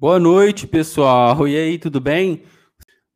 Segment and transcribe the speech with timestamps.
[0.00, 1.48] Boa noite, pessoal.
[1.48, 2.44] E aí, tudo bem?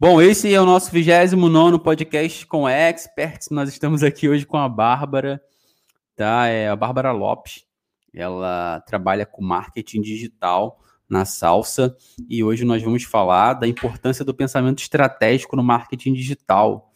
[0.01, 3.51] Bom, esse é o nosso 29 podcast com experts.
[3.51, 5.41] Nós estamos aqui hoje com a Bárbara,
[6.16, 6.48] tá?
[6.48, 7.65] É a Bárbara Lopes.
[8.12, 11.97] Ela trabalha com marketing digital na Salsa
[12.29, 16.93] e hoje nós vamos falar da importância do pensamento estratégico no marketing digital.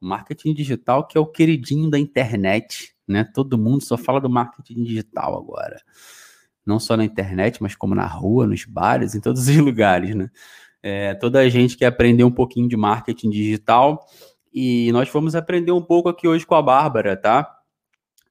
[0.00, 3.22] Marketing digital que é o queridinho da internet, né?
[3.34, 5.82] Todo mundo só fala do marketing digital agora
[6.66, 10.28] não só na internet, mas como na rua, nos bares, em todos os lugares, né?
[10.82, 14.06] É, toda a gente quer aprender um pouquinho de marketing digital
[14.52, 17.56] e nós vamos aprender um pouco aqui hoje com a Bárbara, tá?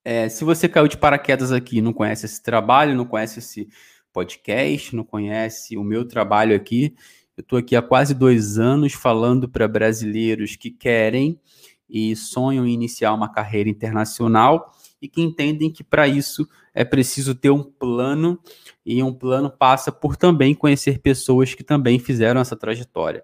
[0.03, 3.67] É, se você caiu de paraquedas aqui, não conhece esse trabalho, não conhece esse
[4.13, 6.95] podcast, não conhece o meu trabalho aqui,
[7.35, 11.37] eu estou aqui há quase dois anos falando para brasileiros que querem
[11.89, 14.71] e sonham em iniciar uma carreira internacional
[15.01, 18.37] e que entendem que para isso é preciso ter um plano
[18.85, 23.23] e um plano passa por também conhecer pessoas que também fizeram essa trajetória,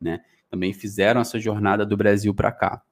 [0.00, 0.20] né?
[0.50, 2.82] Também fizeram essa jornada do Brasil para cá.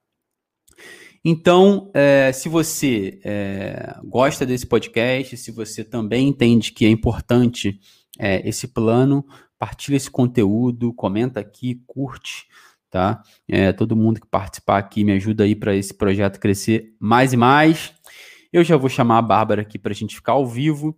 [1.24, 7.80] Então, é, se você é, gosta desse podcast, se você também entende que é importante
[8.18, 9.24] é, esse plano,
[9.58, 12.46] partilha esse conteúdo, comenta aqui, curte,
[12.90, 13.22] tá?
[13.48, 17.38] É, todo mundo que participar aqui me ajuda aí para esse projeto crescer mais e
[17.38, 17.94] mais.
[18.54, 20.96] Eu já vou chamar a Bárbara aqui para a gente ficar ao vivo.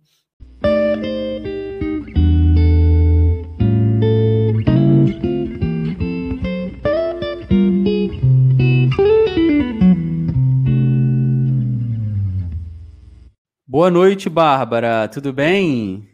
[13.65, 15.09] Boa noite, Bárbara.
[15.09, 16.07] Tudo bem?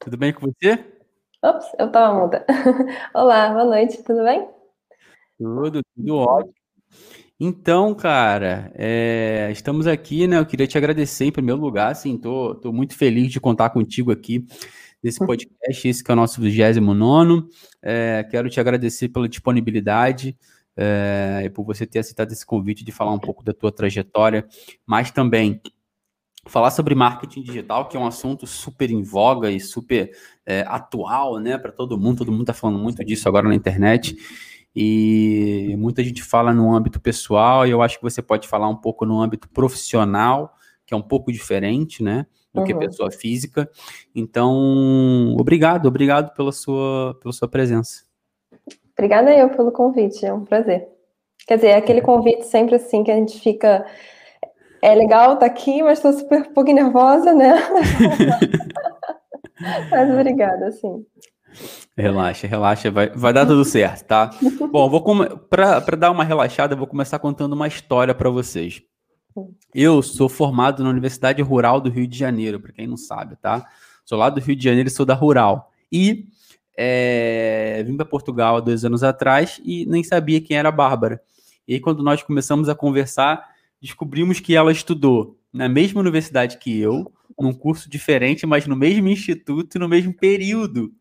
[0.00, 0.84] Tudo bem com você?
[1.42, 2.44] Ops, eu estava muda.
[3.14, 4.46] Olá, boa noite, tudo bem?
[5.38, 6.63] Tudo, tudo ótimo.
[7.38, 10.38] Então, cara, é, estamos aqui, né?
[10.38, 14.12] Eu queria te agradecer em primeiro lugar, assim, tô, tô muito feliz de contar contigo
[14.12, 14.46] aqui
[15.02, 15.26] nesse hum.
[15.26, 17.48] podcast, esse que é o nosso 29
[17.82, 20.36] é, Quero te agradecer pela disponibilidade
[20.76, 24.46] é, e por você ter aceitado esse convite de falar um pouco da tua trajetória,
[24.86, 25.60] mas também
[26.46, 30.10] falar sobre marketing digital, que é um assunto super em voga e super
[30.46, 32.18] é, atual, né, para todo mundo.
[32.18, 34.16] Todo mundo está falando muito disso agora na internet.
[34.74, 38.76] E muita gente fala no âmbito pessoal, e eu acho que você pode falar um
[38.76, 40.54] pouco no âmbito profissional,
[40.84, 42.26] que é um pouco diferente, né?
[42.52, 42.66] Do uhum.
[42.66, 43.70] que pessoa física.
[44.14, 48.02] Então, obrigado, obrigado pela sua, pela sua presença.
[48.96, 50.88] Obrigada eu pelo convite, é um prazer.
[51.46, 53.86] Quer dizer, é aquele convite sempre assim que a gente fica.
[54.80, 57.54] É legal estar tá aqui, mas estou super um pouco nervosa, né?
[59.90, 61.04] mas obrigada, sim.
[61.96, 64.30] Relaxa, relaxa, vai, vai dar tudo certo, tá?
[64.72, 65.02] Bom, vou
[65.48, 68.82] para dar uma relaxada, eu vou começar contando uma história para vocês.
[69.74, 73.66] Eu sou formado na Universidade Rural do Rio de Janeiro, para quem não sabe, tá?
[74.04, 75.72] Sou lá do Rio de Janeiro e sou da Rural.
[75.90, 76.26] E
[76.76, 81.20] é, vim para Portugal há dois anos atrás e nem sabia quem era a Bárbara.
[81.66, 83.48] E aí, quando nós começamos a conversar,
[83.80, 89.08] descobrimos que ela estudou na mesma universidade que eu, num curso diferente, mas no mesmo
[89.08, 90.92] instituto e no mesmo período.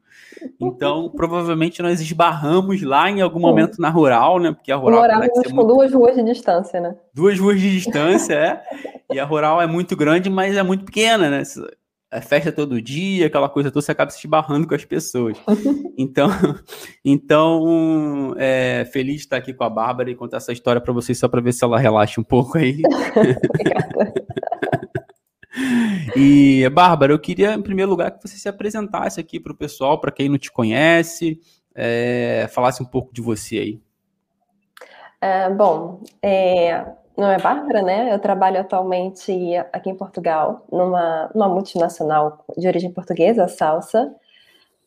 [0.60, 4.52] Então, provavelmente nós esbarramos lá em algum momento na rural, né?
[4.52, 5.02] Porque a rural.
[5.02, 5.68] Morávamos com muito...
[5.68, 6.96] duas ruas de distância, né?
[7.14, 8.62] Duas ruas de distância, é.
[9.12, 11.44] E a rural é muito grande, mas é muito pequena, né?
[12.14, 15.38] É festa todo dia, aquela coisa toda, você acaba se esbarrando com as pessoas.
[15.96, 16.28] Então,
[17.06, 21.20] então é, feliz de estar aqui com a Bárbara e contar essa história para vocês,
[21.20, 22.82] só para ver se ela relaxa um pouco aí.
[23.16, 24.14] Obrigada.
[26.16, 30.00] E, Bárbara, eu queria, em primeiro lugar, que você se apresentasse aqui para o pessoal,
[30.00, 31.40] para quem não te conhece,
[31.76, 33.82] é, falasse um pouco de você aí.
[35.22, 38.14] É, bom, é, não é Bárbara, né?
[38.14, 39.32] Eu trabalho atualmente
[39.72, 44.14] aqui em Portugal, numa, numa multinacional de origem portuguesa, a Salsa,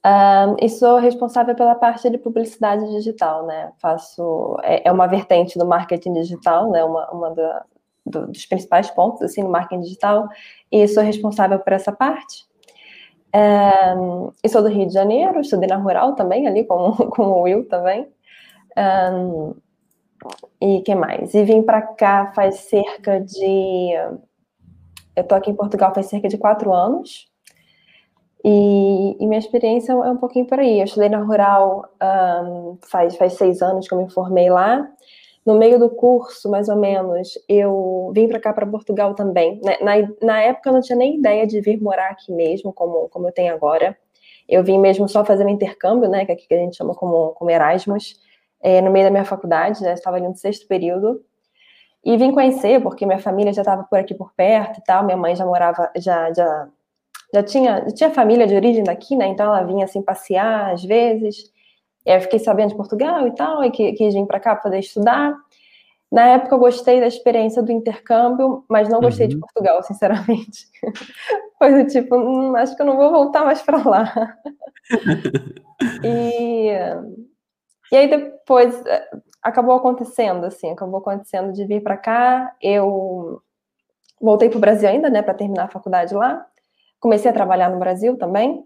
[0.05, 3.73] um, e sou responsável pela parte de publicidade digital, né?
[3.79, 6.85] Faço é, é uma vertente do marketing digital, né?
[6.85, 7.65] Uma, uma da,
[8.07, 10.29] do, dos principais pontos assim no marketing digital
[10.71, 12.47] e sou responsável por essa parte.
[13.33, 13.95] É,
[14.43, 17.69] e sou do Rio de Janeiro, estudei na Rural também, ali com, com o Will
[17.69, 18.09] também.
[18.79, 19.55] Um,
[20.61, 21.35] e que mais?
[21.35, 23.93] E vim para cá faz cerca de.
[25.15, 27.31] Eu tô aqui em Portugal faz cerca de quatro anos.
[28.45, 30.79] E, e minha experiência é um pouquinho por aí.
[30.79, 34.89] Eu estudei na Rural um, faz, faz seis anos que eu me formei lá.
[35.47, 39.61] No meio do curso, mais ou menos, eu vim para cá, para Portugal também.
[39.63, 43.09] Na, na, na, época, eu não tinha nem ideia de vir morar aqui mesmo, como,
[43.09, 43.97] como eu tenho agora.
[44.49, 47.51] Eu vim mesmo só fazer um intercâmbio, né, que aqui a gente chama como, como
[47.51, 48.21] Erasmus,
[48.61, 51.25] é, no meio da minha faculdade, né, estava ali no sexto período.
[52.05, 55.17] E vim conhecer, porque minha família já estava por aqui por perto e tal, minha
[55.17, 56.69] mãe já morava, já, já
[57.35, 59.27] já tinha, já tinha família de origem daqui, né?
[59.27, 61.53] Então ela vinha assim passear às vezes.
[62.07, 64.63] E aí eu fiquei sabendo de Portugal e tal, e quis vir para cá para
[64.63, 65.35] poder estudar.
[66.11, 69.31] Na época eu gostei da experiência do intercâmbio, mas não gostei uhum.
[69.31, 70.69] de Portugal, sinceramente.
[71.59, 74.37] Foi do tipo, hum, acho que eu não vou voltar mais para lá.
[76.05, 76.71] e,
[77.91, 79.11] e aí depois eh,
[79.43, 82.55] acabou acontecendo, assim, acabou acontecendo de vir para cá.
[82.63, 83.43] Eu
[84.21, 86.47] voltei para o Brasil ainda, né, para terminar a faculdade lá.
[87.01, 88.65] Comecei a trabalhar no Brasil também.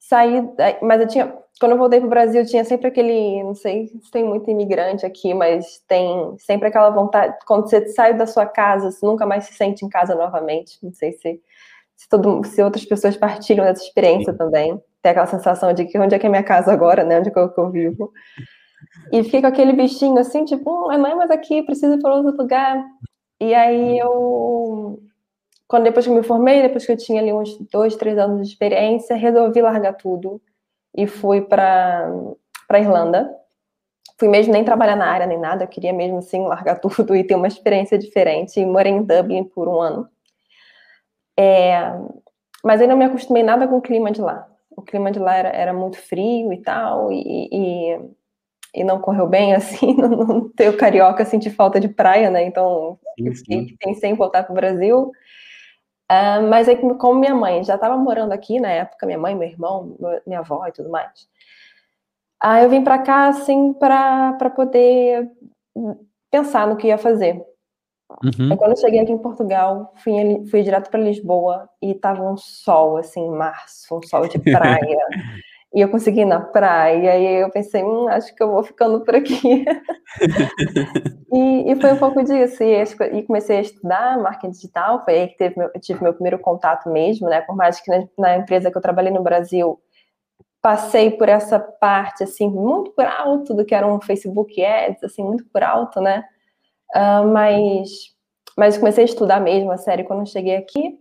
[0.00, 0.42] Saí,
[0.80, 4.10] mas eu tinha, quando eu voltei para o Brasil, tinha sempre aquele, não sei se
[4.10, 8.90] tem muito imigrante aqui, mas tem sempre aquela vontade, quando você sai da sua casa,
[8.90, 10.78] você nunca mais se sente em casa novamente.
[10.82, 11.38] Não sei se,
[11.94, 14.38] se, todo, se outras pessoas partilham dessa experiência Sim.
[14.38, 14.82] também.
[15.02, 17.18] Tem aquela sensação de que onde é que é minha casa agora, né?
[17.18, 18.10] Onde é que eu, que eu vivo.
[19.12, 22.36] E fica aquele bichinho assim, tipo, hum, não é mais aqui, preciso ir para outro
[22.36, 22.82] lugar.
[23.38, 24.98] E aí eu
[25.70, 28.44] quando depois que eu me formei, depois que eu tinha ali uns dois, três anos
[28.44, 30.42] de experiência, resolvi largar tudo
[30.92, 32.12] e fui para
[32.66, 33.30] para Irlanda.
[34.18, 37.22] Fui mesmo nem trabalhar na área nem nada, eu queria mesmo assim largar tudo e
[37.22, 38.58] ter uma experiência diferente.
[38.58, 40.08] E morei em Dublin por um ano.
[41.38, 41.94] É,
[42.64, 44.48] mas aí não me acostumei nada com o clima de lá.
[44.76, 48.00] O clima de lá era, era muito frio e tal, e, e,
[48.74, 52.42] e não correu bem, assim, não, não carioca, senti falta de praia, né?
[52.42, 53.76] Então, sim, sim.
[53.78, 55.12] pensei em voltar para o Brasil.
[56.10, 59.48] Uh, mas aí, como minha mãe já estava morando aqui na época, minha mãe, meu
[59.48, 59.96] irmão,
[60.26, 61.28] minha avó e tudo mais,
[62.42, 65.30] aí eu vim para cá, assim, para poder
[66.28, 67.40] pensar no que ia fazer.
[68.24, 68.50] Uhum.
[68.50, 70.12] Aí, quando eu cheguei aqui em Portugal, fui,
[70.50, 74.98] fui direto para Lisboa e tava um sol, assim, março, um sol de praia.
[75.72, 79.04] E eu consegui ir na praia, e eu pensei, hum, acho que eu vou ficando
[79.04, 79.64] por aqui.
[81.32, 82.82] e, e, foi um pouco disso, e,
[83.12, 86.90] e, comecei a estudar marketing digital, foi aí que teve meu, tive meu primeiro contato
[86.90, 89.80] mesmo, né, por mais que na, na, empresa que eu trabalhei no Brasil,
[90.60, 95.22] passei por essa parte, assim, muito por alto do que era um Facebook Ads, assim,
[95.22, 96.24] muito por alto, né,
[96.96, 97.90] uh, mas,
[98.58, 100.98] mas comecei a estudar mesmo, a sério, quando eu cheguei aqui,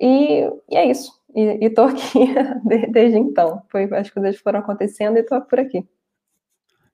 [0.00, 1.15] e, e é isso.
[1.36, 2.34] E, estou aqui
[2.90, 3.62] desde então.
[3.68, 5.86] Foi, as coisas foram acontecendo e estou por aqui.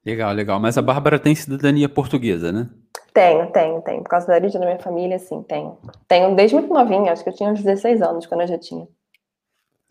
[0.04, 0.58] Legal, legal.
[0.58, 2.68] Mas a Bárbara tem cidadania portuguesa, né?
[3.14, 4.02] Tenho, tenho, tenho.
[4.02, 5.78] Por causa da origem da minha família, sim, tenho.
[6.08, 8.88] Tenho desde muito novinha, acho que eu tinha uns 16 anos quando eu já tinha.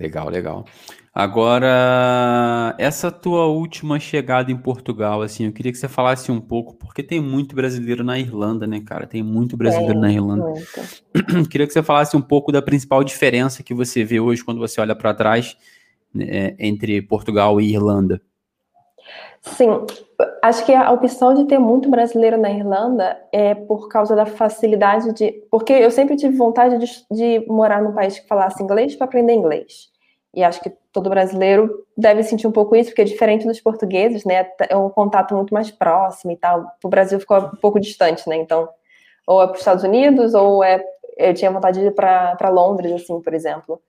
[0.02, 0.66] Legal, legal.
[1.14, 6.74] Agora, essa tua última chegada em Portugal, assim, eu queria que você falasse um pouco,
[6.76, 9.06] porque tem muito brasileiro na Irlanda, né, cara?
[9.06, 10.46] Tem muito brasileiro na Irlanda.
[10.46, 11.50] Muito.
[11.52, 14.80] Queria que você falasse um pouco da principal diferença que você vê hoje quando você
[14.82, 15.56] olha para trás
[16.14, 18.22] né, entre Portugal e Irlanda.
[19.42, 19.86] Sim,
[20.42, 25.12] acho que a opção de ter muito brasileiro na Irlanda é por causa da facilidade
[25.14, 25.32] de.
[25.52, 29.34] Porque eu sempre tive vontade de, de morar num país que falasse inglês para aprender
[29.34, 29.91] inglês.
[30.34, 34.24] E acho que todo brasileiro deve sentir um pouco isso, porque é diferente dos portugueses,
[34.24, 34.50] né?
[34.70, 36.66] É um contato muito mais próximo e tal.
[36.84, 38.38] O Brasil ficou um pouco distante, né?
[38.38, 38.70] Então,
[39.28, 40.84] ou é para os Estados Unidos, ou é.
[41.18, 43.82] Eu tinha vontade de ir para Londres, assim, por exemplo.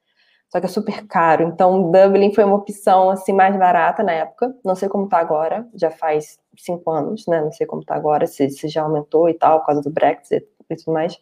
[0.50, 1.44] Só que é super caro.
[1.44, 4.54] Então, Dublin foi uma opção, assim, mais barata na época.
[4.64, 7.40] Não sei como tá agora, já faz cinco anos, né?
[7.40, 10.46] Não sei como tá agora, se, se já aumentou e tal, por causa do Brexit
[10.68, 11.18] e tudo mais.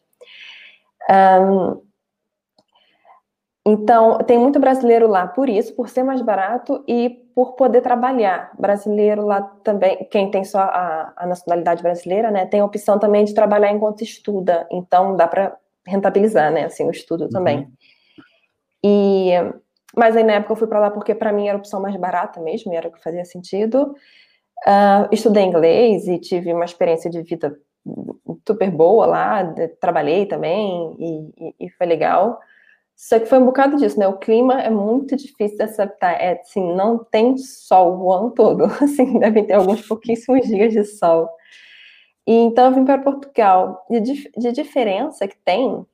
[1.09, 1.81] Um,
[3.67, 8.51] então, tem muito brasileiro lá por isso, por ser mais barato e por poder trabalhar.
[8.59, 13.25] Brasileiro lá também, quem tem só a, a nacionalidade brasileira, né, tem a opção também
[13.25, 14.67] de trabalhar enquanto estuda.
[14.71, 17.31] Então, dá para rentabilizar, né, assim, o estudo uhum.
[17.31, 17.69] também.
[18.83, 19.33] E,
[19.95, 21.95] mas aí na época eu fui para lá porque para mim era a opção mais
[21.97, 23.95] barata mesmo, era o que fazia sentido.
[24.67, 27.55] Uh, estudei inglês e tive uma experiência de vida
[28.47, 32.41] super boa lá, trabalhei também e, e, e foi legal.
[33.01, 34.07] Só que foi um bocado disso, né?
[34.07, 36.21] O clima é muito difícil de aceitar.
[36.21, 38.65] É, assim, não tem sol o ano todo.
[38.85, 41.27] Assim, devem ter alguns pouquíssimos dias de sol.
[42.27, 43.87] E, então, eu vim para Portugal.
[43.89, 45.87] De, de diferença que tem,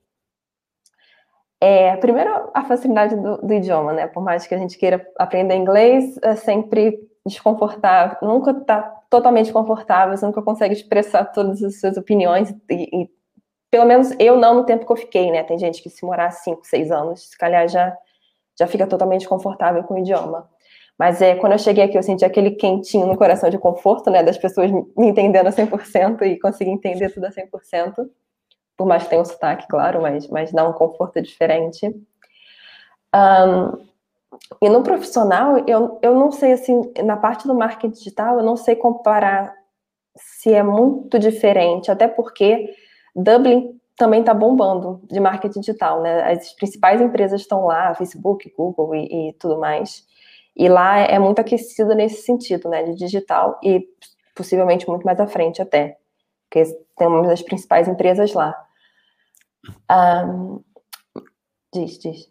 [1.61, 4.09] é, primeiro, a facilidade do, do, idioma, né?
[4.09, 8.19] Por mais que a gente queira aprender inglês, é sempre desconfortável.
[8.21, 13.16] Nunca está totalmente confortável, você nunca consegue expressar todas as suas opiniões e, e
[13.71, 15.43] pelo menos eu não no tempo que eu fiquei, né?
[15.43, 17.97] Tem gente que se morar 5, 6 anos, se calhar já,
[18.59, 20.49] já fica totalmente confortável com o idioma.
[20.99, 24.23] Mas é, quando eu cheguei aqui, eu senti aquele quentinho no coração de conforto, né?
[24.23, 28.09] Das pessoas me entendendo a 100% e conseguir entender tudo a 100%.
[28.77, 31.87] Por mais que tenha um sotaque, claro, mas, mas dá um conforto diferente.
[33.15, 33.87] Um,
[34.61, 38.57] e no profissional, eu, eu não sei, assim, na parte do marketing digital, eu não
[38.57, 39.55] sei comparar
[40.15, 42.75] se é muito diferente, até porque
[43.23, 46.31] Dublin também está bombando de marketing digital, né?
[46.31, 50.07] As principais empresas estão lá, Facebook, Google e, e tudo mais.
[50.55, 52.83] E lá é muito aquecido nesse sentido, né?
[52.83, 53.89] De digital e
[54.35, 55.97] possivelmente muito mais à frente até.
[56.49, 56.65] Porque
[56.97, 58.55] tem uma das principais empresas lá.
[59.91, 60.61] Um,
[61.73, 62.31] diz, diz.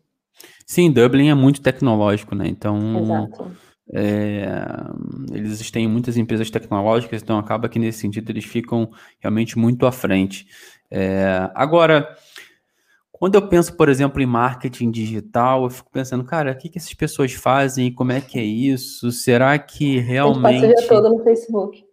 [0.66, 2.48] Sim, Dublin é muito tecnológico, né?
[2.48, 3.00] Então.
[3.00, 4.48] Exato é,
[5.32, 8.90] eles têm muitas empresas tecnológicas, então acaba que nesse sentido eles ficam
[9.20, 10.48] realmente muito à frente.
[10.90, 12.16] É, agora,
[13.12, 16.78] quando eu penso, por exemplo, em marketing digital, eu fico pensando, cara, o que, que
[16.78, 17.94] essas pessoas fazem?
[17.94, 19.12] Como é que é isso?
[19.12, 20.66] Será que realmente.
[20.66, 21.84] O dia todo no Facebook.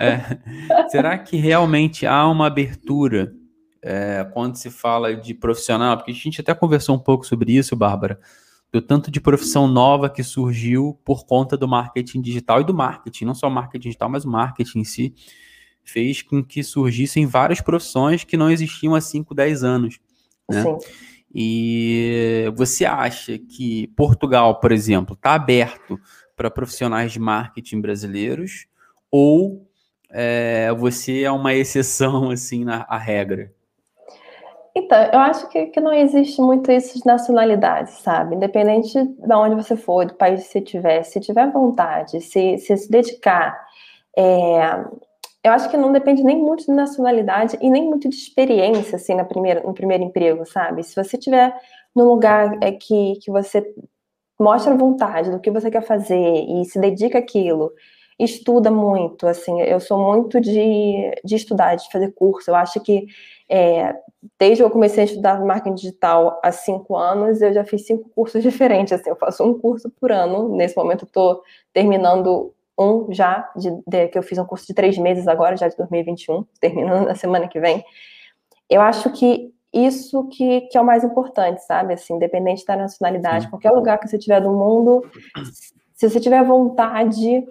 [0.00, 3.34] É, será que realmente há uma abertura
[3.82, 5.96] é, quando se fala de profissional?
[5.96, 8.18] Porque a gente até conversou um pouco sobre isso, Bárbara
[8.72, 13.24] do tanto de profissão nova que surgiu por conta do marketing digital e do marketing,
[13.24, 15.14] não só o marketing digital, mas o marketing em si,
[15.90, 19.98] fez com que surgissem várias profissões que não existiam há 5, 10 anos.
[20.48, 20.62] Né?
[20.62, 20.78] Sim.
[21.34, 25.98] E você acha que Portugal, por exemplo, está aberto
[26.34, 28.66] para profissionais de marketing brasileiros
[29.10, 29.66] ou
[30.10, 33.52] é, você é uma exceção assim na a regra?
[34.74, 38.36] Então, eu acho que, que não existe muito isso de nacionalidade, sabe?
[38.36, 42.76] Independente de onde você for, do país que você tiver, se tiver vontade, se se,
[42.76, 43.58] se dedicar,
[44.16, 44.84] é,
[45.48, 49.14] eu acho que não depende nem muito de nacionalidade e nem muito de experiência, assim,
[49.14, 50.82] na primeira, no primeiro emprego, sabe?
[50.82, 51.54] Se você tiver
[51.94, 53.64] num lugar é, que, que você
[54.38, 57.72] mostra vontade do que você quer fazer e se dedica àquilo,
[58.18, 63.06] estuda muito, assim, eu sou muito de, de estudar, de fazer curso, eu acho que
[63.48, 63.94] é,
[64.38, 68.10] desde que eu comecei a estudar marketing digital há cinco anos, eu já fiz cinco
[68.10, 68.92] cursos diferentes.
[68.92, 70.54] Assim, eu faço um curso por ano.
[70.54, 74.96] Nesse momento, estou terminando um já, de, de, que eu fiz um curso de três
[74.96, 77.84] meses agora, já de 2021, terminando na semana que vem.
[78.68, 81.94] Eu acho que isso que, que é o mais importante, sabe?
[81.94, 83.50] Assim, independente da nacionalidade, Sim.
[83.50, 85.04] qualquer lugar que você tiver do mundo,
[85.94, 87.44] se você tiver vontade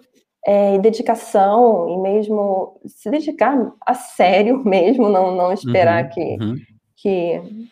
[0.45, 6.37] é, e dedicação, e mesmo se dedicar a sério mesmo, não, não esperar uhum, que,
[6.41, 6.55] uhum.
[6.95, 7.69] que,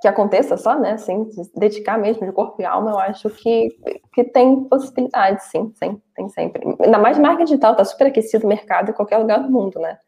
[0.00, 0.92] que aconteça só, né?
[0.92, 3.68] Assim, se dedicar mesmo de corpo e alma, eu acho que,
[4.12, 6.62] que tem possibilidade, sim, sim, tem sempre.
[6.80, 9.98] Ainda mais marca digital, tá super aquecido o mercado em qualquer lugar do mundo, né?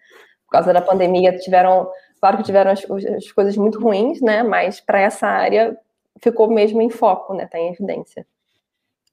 [0.46, 1.88] Por causa da pandemia, tiveram,
[2.20, 2.84] claro que tiveram as,
[3.16, 4.42] as coisas muito ruins, né?
[4.42, 5.76] Mas para essa área
[6.22, 7.46] ficou mesmo em foco, né?
[7.46, 8.26] Tá em evidência.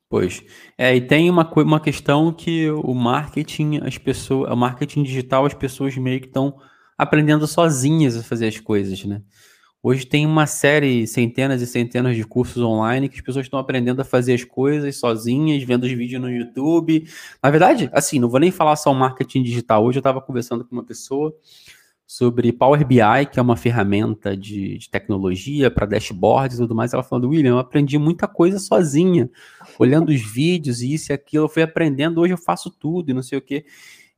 [0.10, 0.42] Pois.
[0.78, 5.54] É, e tem uma, uma questão que o marketing, as pessoas, o marketing digital, as
[5.54, 6.56] pessoas meio que estão
[6.98, 9.22] aprendendo sozinhas a fazer as coisas, né?
[9.82, 14.02] Hoje tem uma série, centenas e centenas de cursos online que as pessoas estão aprendendo
[14.02, 17.08] a fazer as coisas sozinhas, vendo os vídeos no YouTube.
[17.42, 19.86] Na verdade, assim, não vou nem falar só marketing digital.
[19.86, 21.34] Hoje eu estava conversando com uma pessoa
[22.08, 26.94] sobre Power BI, que é uma ferramenta de, de tecnologia para dashboards e tudo mais.
[26.94, 29.30] Ela falando, William, eu aprendi muita coisa sozinha,
[29.78, 33.14] olhando os vídeos e isso e aquilo, eu fui aprendendo, hoje eu faço tudo e
[33.14, 33.66] não sei o quê.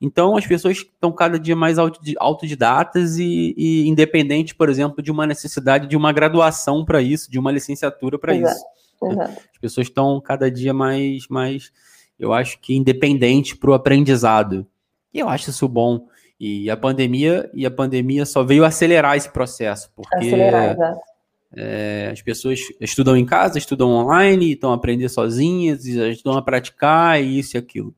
[0.01, 1.77] Então, as pessoas estão cada dia mais
[2.17, 7.37] autodidatas e, e independentes, por exemplo, de uma necessidade de uma graduação para isso, de
[7.37, 8.63] uma licenciatura para isso.
[9.01, 9.11] Né?
[9.11, 9.41] Exato.
[9.51, 11.71] As pessoas estão cada dia mais, mais
[12.17, 14.65] eu acho que independentes para o aprendizado.
[15.13, 16.07] E eu acho isso bom.
[16.39, 20.77] E a pandemia e a pandemia só veio acelerar esse processo, porque acelerar,
[21.53, 27.21] é, as pessoas estudam em casa, estudam online, estão a aprender sozinhas, estão a praticar
[27.21, 27.93] isso e aquilo.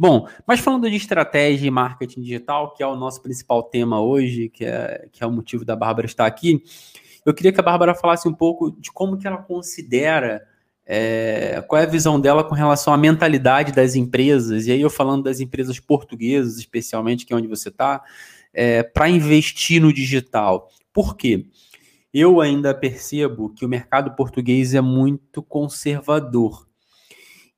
[0.00, 4.48] Bom, mas falando de estratégia e marketing digital, que é o nosso principal tema hoje,
[4.48, 6.64] que é, que é o motivo da Bárbara estar aqui,
[7.26, 10.40] eu queria que a Bárbara falasse um pouco de como que ela considera
[10.86, 14.88] é, qual é a visão dela com relação à mentalidade das empresas, e aí eu
[14.88, 18.02] falando das empresas portuguesas, especialmente, que é onde você está,
[18.54, 20.70] é, para investir no digital.
[20.94, 21.44] Por quê?
[22.10, 26.69] Eu ainda percebo que o mercado português é muito conservador.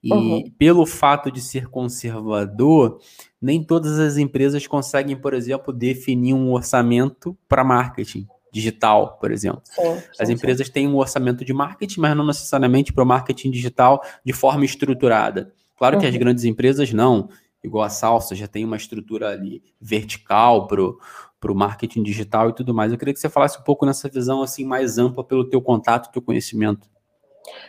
[0.03, 0.51] E uhum.
[0.59, 2.99] pelo fato de ser conservador,
[3.41, 9.63] nem todas as empresas conseguem, por exemplo, definir um orçamento para marketing digital, por exemplo.
[9.65, 10.73] Sim, sim, As empresas sim.
[10.73, 15.53] têm um orçamento de marketing, mas não necessariamente para o marketing digital de forma estruturada.
[15.77, 16.21] Claro que as uhum.
[16.21, 17.29] grandes empresas não,
[17.65, 20.83] igual a Salsa, já tem uma estrutura ali vertical para
[21.51, 22.93] o marketing digital e tudo mais.
[22.93, 26.13] Eu queria que você falasse um pouco nessa visão assim mais ampla pelo teu contato,
[26.13, 26.92] teu conhecimento.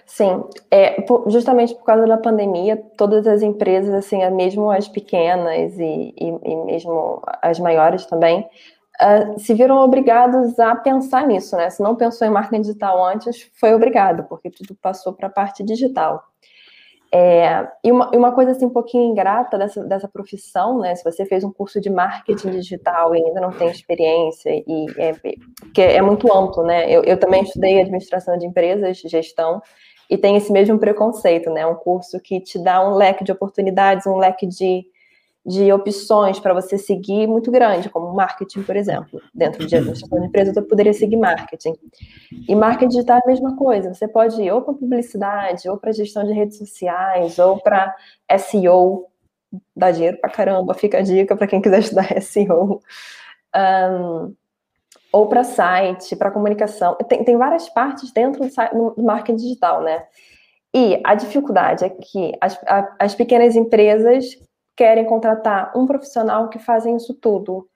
[0.06, 6.14] Sim, é, justamente por causa da pandemia, todas as empresas, assim, mesmo as pequenas e,
[6.18, 8.48] e, e mesmo as maiores também,
[9.02, 11.70] uh, se viram obrigados a pensar nisso, né?
[11.70, 15.64] Se não pensou em marketing digital antes, foi obrigado, porque tudo passou para a parte
[15.64, 16.24] digital.
[17.16, 20.96] É, e uma, uma, coisa assim um pouquinho ingrata dessa, dessa profissão, né?
[20.96, 25.14] Se você fez um curso de marketing digital e ainda não tem experiência, e é,
[25.72, 26.90] que é muito amplo, né?
[26.90, 29.62] Eu, eu também estudei administração de empresas, gestão,
[30.10, 31.68] e tem esse mesmo preconceito, né?
[31.68, 34.84] Um curso que te dá um leque de oportunidades, um leque de
[35.46, 39.22] de opções para você seguir muito grande, como marketing, por exemplo.
[39.34, 41.74] Dentro de de empresa, eu poderia seguir marketing.
[42.48, 43.94] E marketing digital é a mesma coisa.
[43.94, 47.94] Você pode ir ou para publicidade, ou para gestão de redes sociais, ou para
[48.40, 49.08] SEO.
[49.76, 52.82] Dá dinheiro para caramba, fica a dica para quem quiser estudar SEO.
[53.56, 54.34] Um,
[55.12, 56.96] ou para site, para comunicação.
[57.10, 60.04] Tem, tem várias partes dentro do, do marketing digital, né?
[60.74, 62.60] E a dificuldade é que as,
[62.98, 64.26] as pequenas empresas
[64.76, 67.68] querem contratar um profissional que fazem isso tudo.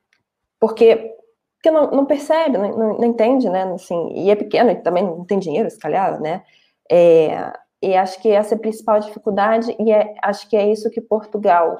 [0.60, 1.16] Porque,
[1.56, 3.64] porque não, não percebe, não, não, entende, né?
[3.74, 6.44] Assim, e é pequeno, e também não tem dinheiro, se calhar, né?
[6.90, 10.90] É, e acho que essa é a principal dificuldade, e é, acho que é isso
[10.90, 11.80] que Portugal,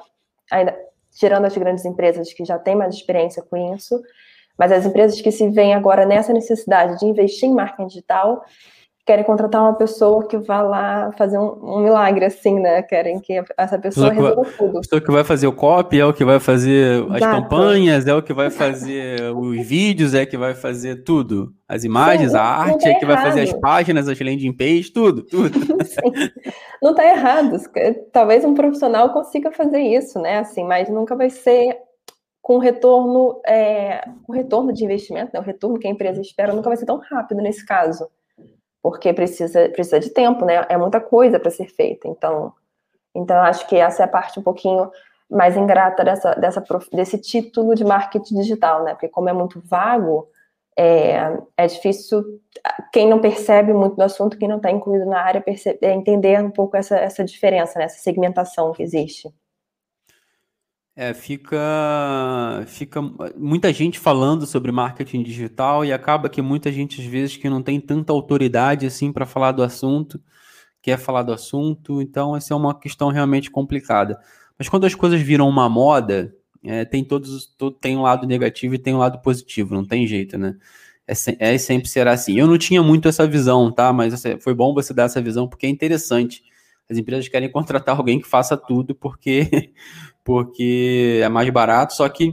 [0.50, 0.78] ainda,
[1.10, 4.00] tirando as grandes empresas que já têm mais experiência com isso,
[4.56, 8.44] mas as empresas que se veem agora nessa necessidade de investir em marketing digital,
[9.08, 12.82] querem contratar uma pessoa que vá lá fazer um, um milagre, assim, né?
[12.82, 14.76] Querem que essa pessoa resolva tudo.
[14.76, 17.42] A pessoa que vai fazer o copy, é o que vai fazer as Exato.
[17.42, 21.54] campanhas, é o que vai fazer os vídeos, é que vai fazer tudo.
[21.66, 24.90] As imagens, Sim, a arte, tá é que vai fazer as páginas, as landing pages,
[24.90, 25.58] tudo, tudo.
[25.86, 26.30] Sim.
[26.82, 27.56] Não está errado.
[28.12, 30.40] Talvez um profissional consiga fazer isso, né?
[30.40, 31.78] Assim, mas nunca vai ser
[32.42, 35.40] com retorno, é, o retorno de investimento, né?
[35.40, 38.06] o retorno que a empresa espera nunca vai ser tão rápido nesse caso
[38.90, 40.64] porque precisa, precisa de tempo, né?
[40.70, 42.08] É muita coisa para ser feita.
[42.08, 42.54] Então,
[43.14, 44.90] então acho que essa é a parte um pouquinho
[45.30, 48.92] mais ingrata dessa, dessa, desse título de marketing digital, né?
[48.92, 50.26] Porque como é muito vago,
[50.74, 52.24] é, é difícil
[52.90, 56.42] quem não percebe muito do assunto, quem não está incluído na área, percebe, é entender
[56.42, 57.84] um pouco essa, essa diferença, né?
[57.84, 59.28] essa segmentação que existe.
[61.00, 63.00] É, fica, fica
[63.36, 67.62] muita gente falando sobre marketing digital e acaba que muita gente, às vezes, que não
[67.62, 70.20] tem tanta autoridade assim para falar do assunto,
[70.82, 74.18] quer falar do assunto, então essa é uma questão realmente complicada.
[74.58, 76.34] Mas quando as coisas viram uma moda,
[76.64, 80.04] é, tem todos, todo, tem um lado negativo e tem um lado positivo, não tem
[80.04, 80.56] jeito, né?
[81.06, 81.14] É,
[81.54, 82.36] é sempre será assim.
[82.36, 83.92] Eu não tinha muito essa visão, tá?
[83.92, 86.42] Mas foi bom você dar essa visão porque é interessante.
[86.90, 89.72] As empresas querem contratar alguém que faça tudo porque
[90.24, 92.32] porque é mais barato, só que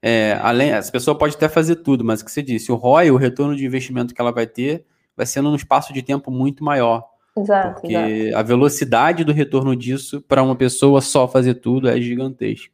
[0.00, 3.10] é, além, essa pessoa pode até fazer tudo, mas o que você disse, o ROI,
[3.10, 4.84] o retorno de investimento que ela vai ter,
[5.16, 7.02] vai ser num espaço de tempo muito maior.
[7.36, 7.80] Exato.
[7.80, 8.36] Porque exato.
[8.38, 12.70] a velocidade do retorno disso para uma pessoa só fazer tudo é gigantesca.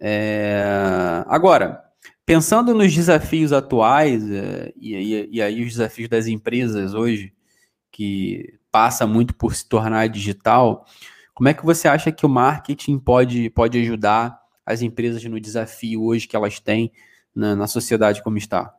[0.00, 1.22] É...
[1.26, 1.84] Agora,
[2.24, 7.32] pensando nos desafios atuais, é, e, e, e, aí os desafios das empresas hoje,
[7.90, 10.84] que passa muito por se tornar digital,
[11.34, 16.04] como é que você acha que o marketing pode, pode ajudar as empresas no desafio
[16.04, 16.90] hoje que elas têm
[17.34, 18.74] na, na sociedade como está?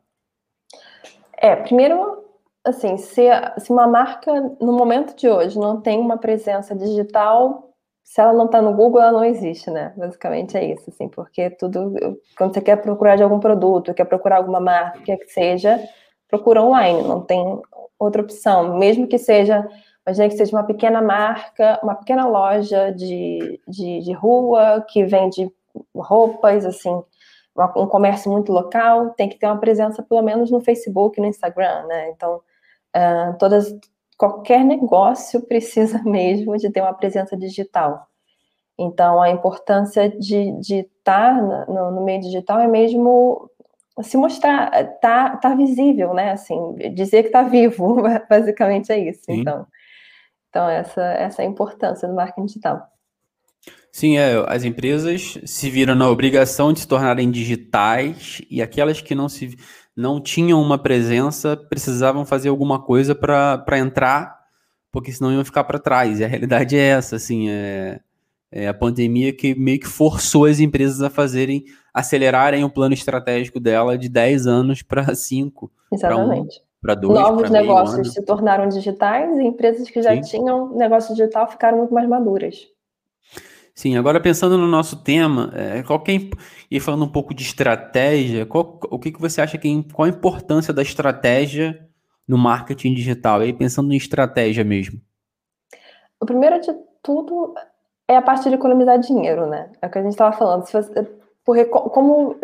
[1.37, 2.23] É, primeiro,
[2.63, 3.27] assim, se,
[3.57, 8.45] se uma marca no momento de hoje não tem uma presença digital, se ela não
[8.45, 9.93] está no Google, ela não existe, né?
[9.97, 11.93] Basicamente é isso, assim, porque tudo,
[12.37, 15.79] quando você quer procurar de algum produto, quer procurar alguma marca, quer que seja,
[16.27, 17.61] procura online, não tem
[18.03, 19.67] outra opção, mesmo que seja
[20.05, 25.49] Imagina que seja uma pequena marca, uma pequena loja de, de, de rua que vende
[25.95, 27.01] roupas, assim,
[27.77, 31.85] um comércio muito local, tem que ter uma presença pelo menos no Facebook, no Instagram,
[31.85, 32.09] né?
[32.09, 32.41] Então,
[32.95, 33.73] uh, todas,
[34.17, 38.07] qualquer negócio precisa mesmo de ter uma presença digital.
[38.77, 43.49] Então, a importância de, estar no, no meio digital é mesmo
[44.01, 46.31] se mostrar, tá, tá visível, né?
[46.31, 46.57] Assim,
[46.93, 49.23] dizer que está vivo, basicamente é isso.
[49.25, 49.41] Sim.
[49.41, 49.67] Então,
[50.49, 52.87] então, essa, essa é a importância do marketing digital.
[53.91, 59.15] Sim, é, as empresas se viram na obrigação de se tornarem digitais e aquelas que
[59.15, 59.55] não, se,
[59.95, 64.39] não tinham uma presença precisavam fazer alguma coisa para entrar,
[64.91, 66.19] porque senão iam ficar para trás.
[66.19, 67.99] E a realidade é essa, assim, é,
[68.51, 73.59] é a pandemia que meio que forçou as empresas a fazerem, acelerarem o plano estratégico
[73.59, 75.71] dela de 10 anos para 5.
[75.91, 77.17] Exatamente para dois.
[77.17, 80.21] Novos negócios se tornaram digitais e empresas que já Sim.
[80.21, 82.67] tinham negócio digital ficaram muito mais maduras.
[83.73, 86.29] Sim, agora pensando no nosso tema, é, qualquer, é
[86.69, 90.09] e falando um pouco de estratégia, qual, o que, que você acha que qual a
[90.09, 91.87] importância da estratégia
[92.27, 93.41] no marketing digital?
[93.41, 94.99] E aí pensando em estratégia mesmo.
[96.19, 97.55] O primeiro de tudo
[98.07, 99.71] é a parte de economizar dinheiro, né?
[99.81, 100.65] É o que a gente estava falando.
[100.65, 101.07] Se você,
[101.43, 102.35] porque como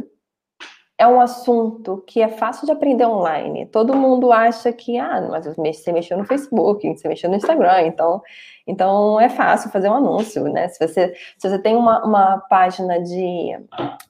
[0.99, 3.65] é um assunto que é fácil de aprender online.
[3.67, 8.21] Todo mundo acha que, ah, mas você mexeu no Facebook, você mexeu no Instagram, então,
[8.67, 10.67] então é fácil fazer um anúncio, né?
[10.67, 13.57] Se você, se você tem uma, uma página de,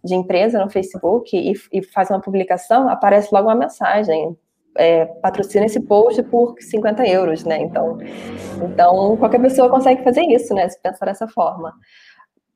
[0.04, 4.36] de empresa no Facebook e, e faz uma publicação, aparece logo uma mensagem.
[4.78, 7.60] É, patrocina esse post por 50 euros, né?
[7.60, 7.98] Então,
[8.64, 10.70] então, qualquer pessoa consegue fazer isso, né?
[10.70, 11.74] Se pensar dessa forma.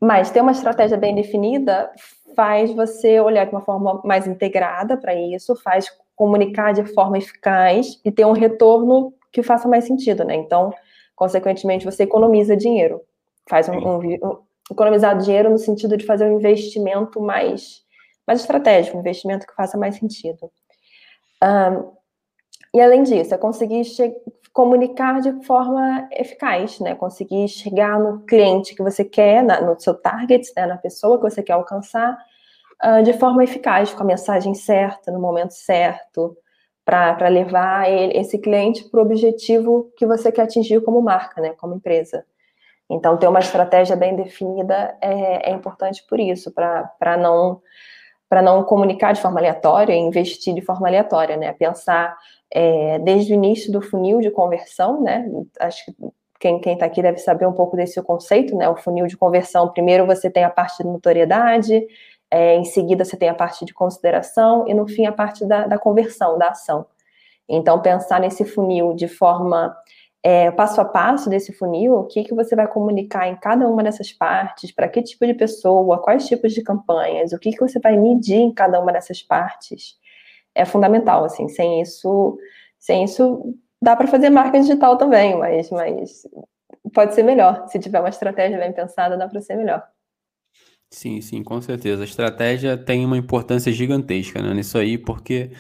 [0.03, 1.89] Mas ter uma estratégia bem definida
[2.35, 8.01] faz você olhar de uma forma mais integrada para isso, faz comunicar de forma eficaz
[8.03, 10.35] e ter um retorno que faça mais sentido, né?
[10.35, 10.73] Então,
[11.15, 12.99] consequentemente, você economiza dinheiro.
[13.49, 14.37] Faz um, um, um
[14.69, 17.81] economizar dinheiro no sentido de fazer um investimento mais,
[18.27, 20.51] mais estratégico, um investimento que faça mais sentido.
[21.41, 21.93] Um,
[22.73, 23.85] e além disso, é conseguir
[24.53, 26.93] comunicar de forma eficaz, né?
[26.93, 30.67] Conseguir chegar no cliente que você quer, na, no seu target, né?
[30.67, 32.15] na pessoa que você quer alcançar,
[32.85, 36.37] uh, de forma eficaz, com a mensagem certa, no momento certo,
[36.85, 41.55] para levar ele, esse cliente para o objetivo que você quer atingir como marca, né?
[41.57, 42.23] Como empresa.
[42.87, 47.59] Então, ter uma estratégia bem definida é, é importante por isso, para não
[48.33, 51.53] para não comunicar de forma aleatória, investir de forma aleatória, né?
[51.53, 52.17] Pensar
[52.51, 55.29] é, desde o início do funil de conversão, né?
[55.59, 55.93] Acho que
[56.39, 58.67] quem está aqui deve saber um pouco desse conceito, né?
[58.67, 61.85] O funil de conversão, primeiro você tem a parte de notoriedade,
[62.31, 65.67] é, em seguida você tem a parte de consideração e no fim a parte da,
[65.67, 66.87] da conversão, da ação.
[67.47, 69.77] Então, pensar nesse funil de forma
[70.23, 73.83] é, passo a passo desse funil, o que, que você vai comunicar em cada uma
[73.83, 77.77] dessas partes, para que tipo de pessoa, quais tipos de campanhas, o que, que você
[77.77, 79.97] vai medir em cada uma dessas partes,
[80.55, 82.38] é fundamental, assim, sem isso,
[82.79, 86.25] sem isso dá para fazer marca digital também, mas, mas
[86.93, 89.83] pode ser melhor, se tiver uma estratégia bem pensada, dá para ser melhor.
[90.89, 92.03] Sim, sim, com certeza.
[92.03, 95.51] A estratégia tem uma importância gigantesca né, nisso aí, porque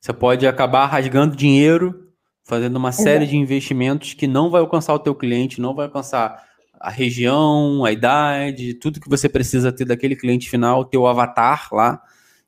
[0.00, 2.09] você pode acabar rasgando dinheiro
[2.50, 6.44] fazendo uma série de investimentos que não vai alcançar o teu cliente, não vai alcançar
[6.80, 12.02] a região, a idade, tudo que você precisa ter daquele cliente final, teu avatar lá,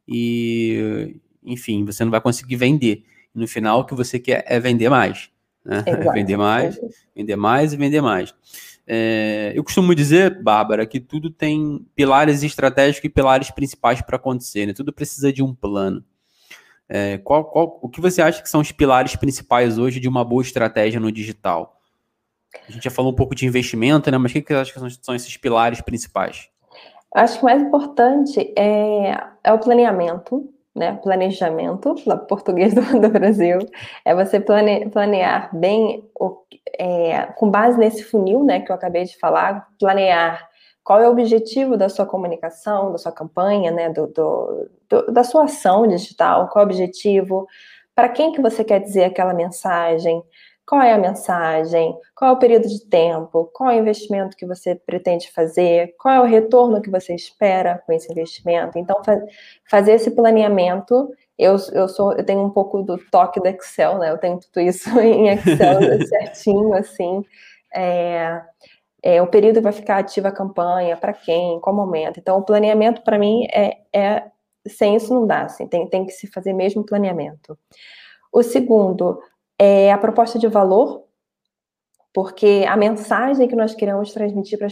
[0.08, 3.04] e enfim, você não vai conseguir vender.
[3.32, 5.30] No final, o que você quer é vender mais.
[5.64, 5.84] Né?
[6.12, 6.80] vender mais,
[7.14, 8.34] vender mais e vender mais.
[8.84, 14.66] É, eu costumo dizer, Bárbara, que tudo tem pilares estratégicos e pilares principais para acontecer,
[14.66, 14.72] né?
[14.72, 16.04] Tudo precisa de um plano.
[16.88, 20.24] É, qual, qual, o que você acha que são os pilares principais hoje de uma
[20.24, 21.80] boa estratégia no digital?
[22.68, 24.18] A gente já falou um pouco de investimento, né?
[24.18, 26.48] Mas o que, você acha que são, são esses pilares principais?
[27.14, 30.98] Acho que o mais importante é, é o planeamento, né?
[31.02, 31.94] Planejamento,
[32.28, 33.58] português do, do, Brasil,
[34.04, 36.38] é você plane, planear bem, o,
[36.78, 40.48] é, com base nesse funil, né, que eu acabei de falar, planear
[40.84, 45.24] qual é o objetivo da sua comunicação, da sua campanha, né, do, do, do, da
[45.24, 47.46] sua ação digital, qual é o objetivo,
[47.94, 50.22] para quem que você quer dizer aquela mensagem,
[50.66, 54.46] qual é a mensagem, qual é o período de tempo, qual é o investimento que
[54.46, 58.78] você pretende fazer, qual é o retorno que você espera com esse investimento.
[58.78, 58.96] Então,
[59.68, 64.10] fazer esse planeamento, eu, eu, sou, eu tenho um pouco do toque do Excel, né?
[64.10, 67.24] Eu tenho tudo isso em Excel certinho, assim.
[67.74, 68.40] É,
[69.02, 72.20] é, o período que vai ficar ativa a campanha, para quem, qual momento.
[72.20, 74.30] Então, o planeamento, para mim, é, é,
[74.66, 77.58] sem isso não dá, assim, tem, tem que se fazer mesmo planeamento.
[78.32, 79.20] O segundo
[79.58, 81.04] é a proposta de valor,
[82.14, 84.68] porque a mensagem que nós queremos transmitir para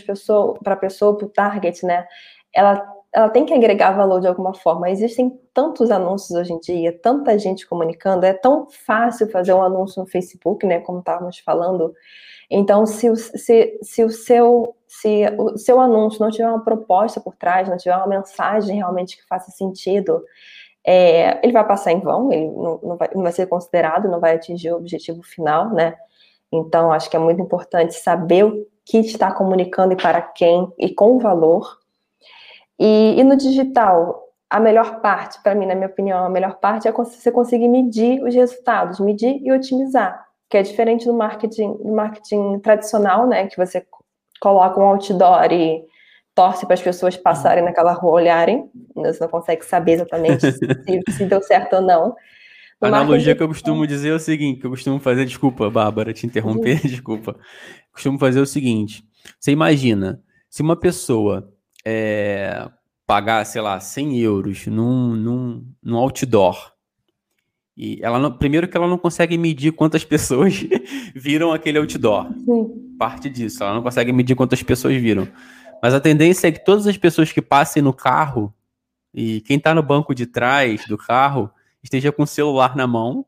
[0.62, 2.06] para a pessoa, para o target, né,
[2.54, 4.90] ela, ela tem que agregar valor de alguma forma.
[4.90, 10.02] Existem tantos anúncios hoje em dia, tanta gente comunicando, é tão fácil fazer um anúncio
[10.02, 11.92] no Facebook, né, como estávamos falando,
[12.50, 17.20] então, se o, se, se o seu se o seu anúncio não tiver uma proposta
[17.20, 20.20] por trás, não tiver uma mensagem realmente que faça sentido,
[20.84, 24.18] é, ele vai passar em vão, ele não, não, vai, não vai ser considerado, não
[24.18, 25.94] vai atingir o objetivo final, né?
[26.50, 30.92] Então, acho que é muito importante saber o que está comunicando e para quem e
[30.92, 31.78] com valor.
[32.76, 36.88] E, e no digital, a melhor parte, para mim, na minha opinião, a melhor parte
[36.88, 41.92] é você conseguir medir os resultados, medir e otimizar que é diferente do marketing, do
[41.92, 43.46] marketing tradicional, né?
[43.46, 43.86] Que você
[44.40, 45.84] coloca um outdoor e
[46.34, 51.24] torce para as pessoas passarem naquela rua, olharem, você não consegue saber exatamente se, se
[51.26, 52.16] deu certo ou não.
[52.80, 56.14] A analogia que eu costumo dizer é o seguinte, que eu costumo fazer, desculpa, Bárbara,
[56.14, 56.88] te interromper, uhum.
[56.88, 57.36] desculpa.
[57.92, 59.04] Costumo fazer o seguinte,
[59.38, 61.52] você imagina, se uma pessoa
[61.84, 62.66] é,
[63.06, 66.72] pagar, sei lá, 100 euros num, num, num outdoor,
[67.82, 70.52] e ela não, primeiro que ela não consegue medir quantas pessoas
[71.16, 72.30] viram aquele outdoor.
[72.44, 72.94] Sim.
[72.98, 75.26] Parte disso, ela não consegue medir quantas pessoas viram.
[75.82, 78.52] Mas a tendência é que todas as pessoas que passem no carro
[79.14, 81.50] e quem está no banco de trás do carro
[81.82, 83.24] esteja com o celular na mão,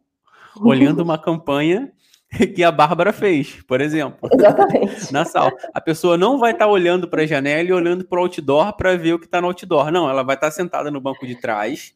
[0.60, 1.90] olhando uma campanha
[2.54, 4.28] que a Bárbara fez, por exemplo.
[4.30, 5.10] Exatamente.
[5.14, 5.50] Na sala.
[5.72, 8.76] A pessoa não vai estar tá olhando para a janela e olhando para o outdoor
[8.76, 9.90] para ver o que está no outdoor.
[9.90, 11.94] Não, ela vai estar tá sentada no banco de trás.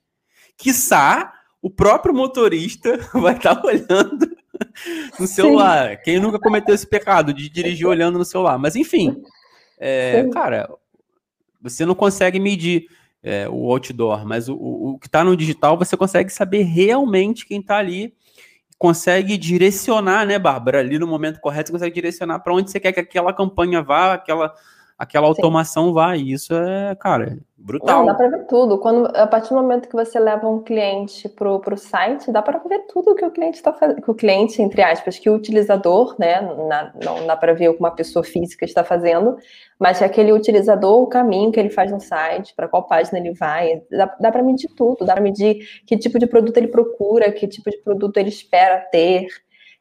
[0.56, 4.36] Quiçá, o próprio motorista vai estar tá olhando
[5.18, 5.90] no celular.
[5.90, 5.98] Sim.
[6.04, 8.58] Quem nunca cometeu esse pecado de dirigir olhando no celular?
[8.58, 9.22] Mas, enfim,
[9.78, 10.68] é, cara,
[11.60, 12.86] você não consegue medir
[13.22, 17.60] é, o outdoor, mas o, o que está no digital você consegue saber realmente quem
[17.60, 18.14] está ali,
[18.78, 20.80] consegue direcionar, né, Bárbara?
[20.80, 24.14] Ali no momento correto, você consegue direcionar para onde você quer que aquela campanha vá,
[24.14, 24.54] aquela
[24.98, 25.94] aquela automação Sim.
[25.94, 26.18] vai.
[26.18, 27.98] Isso é, cara, brutal.
[27.98, 28.78] Não, dá para ver tudo.
[28.78, 32.58] Quando, a partir do momento que você leva um cliente para o site, dá para
[32.58, 34.00] ver tudo que o cliente está fazendo.
[34.00, 36.40] Que o cliente, entre aspas, que o utilizador, né?
[36.40, 39.36] Na, não dá para ver o que uma pessoa física está fazendo,
[39.78, 43.32] mas que aquele utilizador, o caminho que ele faz no site, para qual página ele
[43.32, 47.32] vai, dá, dá para medir tudo, dá para medir que tipo de produto ele procura,
[47.32, 49.26] que tipo de produto ele espera ter.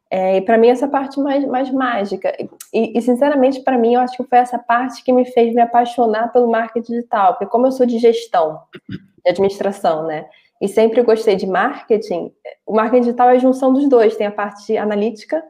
[0.09, 2.33] É, e para mim, essa parte mais, mais mágica.
[2.73, 5.61] E, e sinceramente, para mim, eu acho que foi essa parte que me fez me
[5.61, 7.33] apaixonar pelo marketing digital.
[7.33, 10.25] Porque, como eu sou de gestão, de administração, né?
[10.61, 12.31] E sempre gostei de marketing,
[12.65, 14.15] o marketing digital é a junção dos dois.
[14.15, 15.43] Tem a parte analítica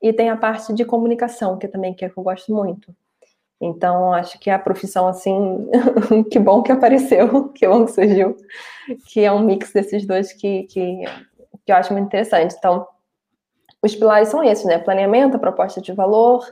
[0.00, 2.94] e tem a parte de comunicação, que também que, é que eu gosto muito.
[3.60, 5.66] Então, acho que a profissão, assim,
[6.30, 8.36] que bom que apareceu, que bom que surgiu,
[9.06, 11.04] que é um mix desses dois que, que,
[11.64, 12.54] que eu acho muito interessante.
[12.58, 12.86] Então,
[13.84, 14.78] os pilares são esses, né?
[14.78, 16.42] Planeamento, proposta de valor,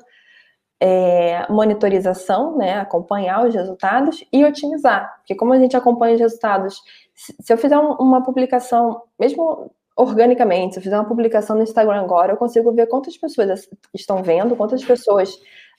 [0.78, 2.74] é, monitorização, né?
[2.74, 5.16] Acompanhar os resultados e otimizar.
[5.18, 6.80] Porque como a gente acompanha os resultados,
[7.14, 12.32] se eu fizer uma publicação, mesmo organicamente, se eu fizer uma publicação no Instagram agora,
[12.32, 15.30] eu consigo ver quantas pessoas estão vendo, quantas pessoas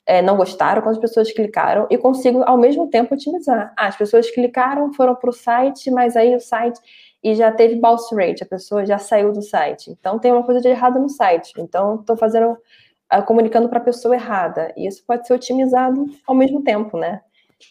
[0.06, 3.74] é, não gostaram, quantas pessoas clicaram e consigo ao mesmo tempo otimizar.
[3.78, 6.80] Ah, as pessoas clicaram, foram para o site, mas aí o site
[7.24, 9.90] e já teve bounce rate, a pessoa já saiu do site.
[9.90, 11.54] Então tem uma coisa de errado no site.
[11.58, 14.74] Então estou fazendo, uh, comunicando para a pessoa errada.
[14.76, 17.22] E isso pode ser otimizado ao mesmo tempo, né?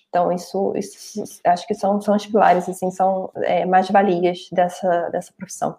[0.08, 5.10] Então isso, isso acho que são, são os pilares, assim, são é, mais valias dessa,
[5.10, 5.76] dessa profissão.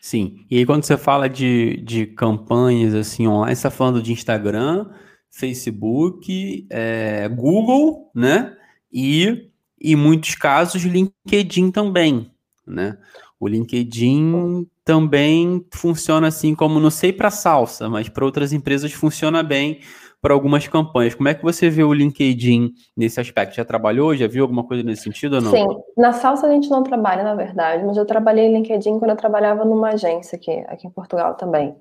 [0.00, 0.46] Sim.
[0.50, 4.90] E aí quando você fala de, de campanhas assim online, você está falando de Instagram,
[5.30, 8.56] Facebook, é, Google, né?
[8.90, 9.51] E
[9.82, 12.30] e muitos casos LinkedIn também,
[12.66, 12.96] né?
[13.40, 19.42] O LinkedIn também funciona assim como não sei para salsa, mas para outras empresas funciona
[19.42, 19.80] bem
[20.20, 21.16] para algumas campanhas.
[21.16, 23.56] Como é que você vê o LinkedIn nesse aspecto?
[23.56, 24.14] Já trabalhou?
[24.14, 25.50] Já viu alguma coisa nesse sentido ou não?
[25.50, 25.66] Sim,
[25.96, 29.64] na salsa a gente não trabalha, na verdade, mas eu trabalhei LinkedIn quando eu trabalhava
[29.64, 31.74] numa agência aqui, aqui em Portugal também.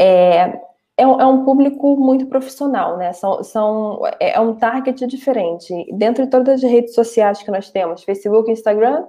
[0.00, 0.58] É,
[0.96, 3.12] é um, é um, público muito profissional, né?
[3.12, 5.86] São, são, é, é um target diferente.
[5.92, 9.06] Dentro de todas as redes sociais que nós temos, Facebook, Instagram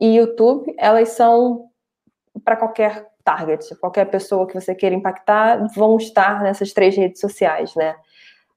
[0.00, 1.68] e YouTube, elas são
[2.44, 7.74] para qualquer target, qualquer pessoa que você queira impactar, vão estar nessas três redes sociais,
[7.76, 7.94] né?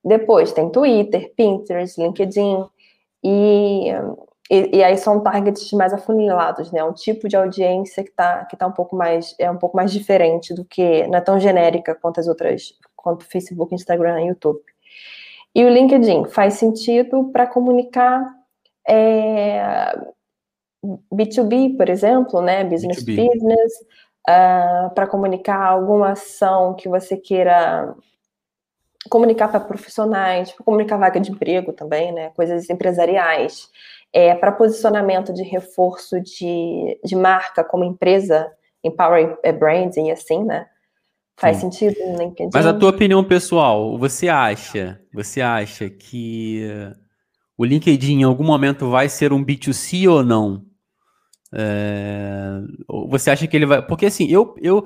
[0.04, 2.66] Depois tem Twitter, Pinterest, LinkedIn
[3.24, 3.92] e
[4.50, 6.84] e, e, aí são targets mais afunilados, né?
[6.84, 9.92] Um tipo de audiência que está que tá um pouco mais é um pouco mais
[9.92, 14.62] diferente do que não é tão genérica quanto as outras, quanto Facebook, Instagram e YouTube.
[15.56, 18.24] E o LinkedIn faz sentido para comunicar
[18.88, 19.98] é,
[21.12, 22.64] B2B, por exemplo, né?
[22.64, 23.28] Business B2B.
[23.32, 23.74] business,
[24.28, 27.96] uh, ah, para comunicar alguma ação que você queira
[29.10, 32.30] comunicar para profissionais, comunicar vaga de emprego também, né?
[32.36, 33.70] Coisas empresariais
[34.16, 38.50] é, para posicionamento de reforço de, de marca como empresa,
[38.82, 40.68] Empower Branding, assim, né?
[41.36, 41.70] Faz Sim.
[41.70, 42.52] sentido no LinkedIn.
[42.54, 46.66] Mas a tua opinião pessoal, você acha, você acha que
[47.58, 50.64] o LinkedIn em algum momento vai ser um B2C ou não?
[51.54, 52.62] É,
[53.10, 53.86] você acha que ele vai.
[53.86, 54.86] Porque assim, eu, eu.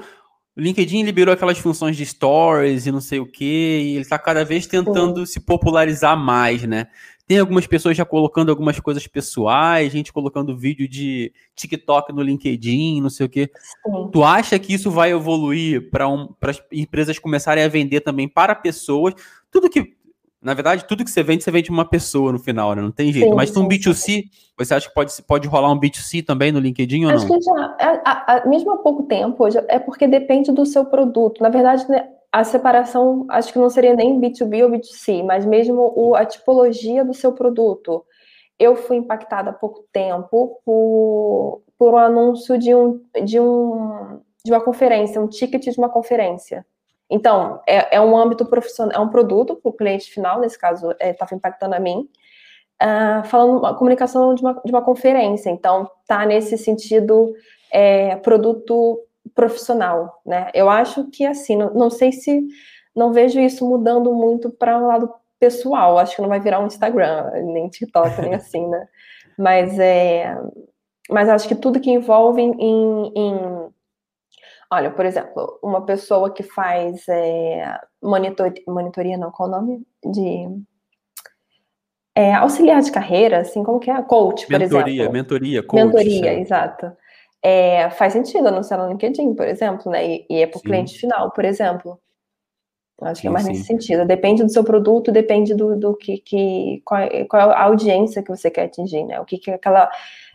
[0.57, 4.17] O LinkedIn liberou aquelas funções de stories e não sei o que, e ele está
[4.17, 5.33] cada vez tentando Sim.
[5.33, 6.87] se popularizar mais, né?
[7.29, 12.99] Tem algumas pessoas já colocando algumas coisas pessoais, gente colocando vídeo de TikTok no LinkedIn,
[12.99, 13.51] não sei o quê.
[13.53, 14.09] Sim.
[14.11, 18.55] Tu acha que isso vai evoluir para um, as empresas começarem a vender também para
[18.55, 19.13] pessoas?
[19.51, 19.93] Tudo que,
[20.41, 22.81] na verdade, tudo que você vende, você vende uma pessoa no final, né?
[22.81, 23.29] Não tem jeito.
[23.29, 24.23] Sim, Mas um B2C,
[24.57, 27.37] você acha que pode, pode rolar um B2C também no LinkedIn ou Acho não?
[27.37, 31.43] que já, a, a, mesmo há pouco tempo, é porque depende do seu produto.
[31.43, 35.93] Na verdade, né, a separação acho que não seria nem B2B ou B2C, mas mesmo
[35.95, 38.05] o, a tipologia do seu produto.
[38.57, 44.51] Eu fui impactada há pouco tempo por, por um anúncio de, um, de, um, de
[44.51, 46.65] uma conferência, um ticket de uma conferência.
[47.09, 50.91] Então, é, é um âmbito profissional, é um produto para o cliente final, nesse caso,
[50.99, 52.07] estava é, impactando a mim,
[52.83, 55.49] uh, falando uma comunicação de uma, de uma conferência.
[55.49, 57.33] Então, tá nesse sentido
[57.71, 58.99] é, produto
[59.35, 60.49] profissional, né?
[60.53, 62.47] Eu acho que assim, não, não sei se
[62.95, 65.97] não vejo isso mudando muito para o um lado pessoal.
[65.97, 68.87] Acho que não vai virar um Instagram, nem TikTok, nem assim, né?
[69.37, 70.37] Mas é,
[71.09, 73.69] mas acho que tudo que envolve em, em
[74.71, 80.47] olha, por exemplo, uma pessoa que faz é, monitor, monitoria, não, qual o nome de
[82.15, 84.01] é, auxiliar de carreira, assim, como que é?
[84.03, 85.13] Coach, por mentoria, exemplo.
[85.13, 85.85] Mentoria, coach.
[85.85, 86.91] Mentoria, exato.
[87.41, 90.05] É, faz sentido anunciar no LinkedIn, por exemplo, né?
[90.05, 91.99] E, e é para o cliente final, por exemplo.
[93.01, 93.51] Acho que é mais sim.
[93.51, 94.05] nesse sentido.
[94.05, 98.51] Depende do seu produto, depende do, do que, que qual, qual, a audiência que você
[98.51, 99.19] quer atingir, né?
[99.21, 99.89] O que, que aquela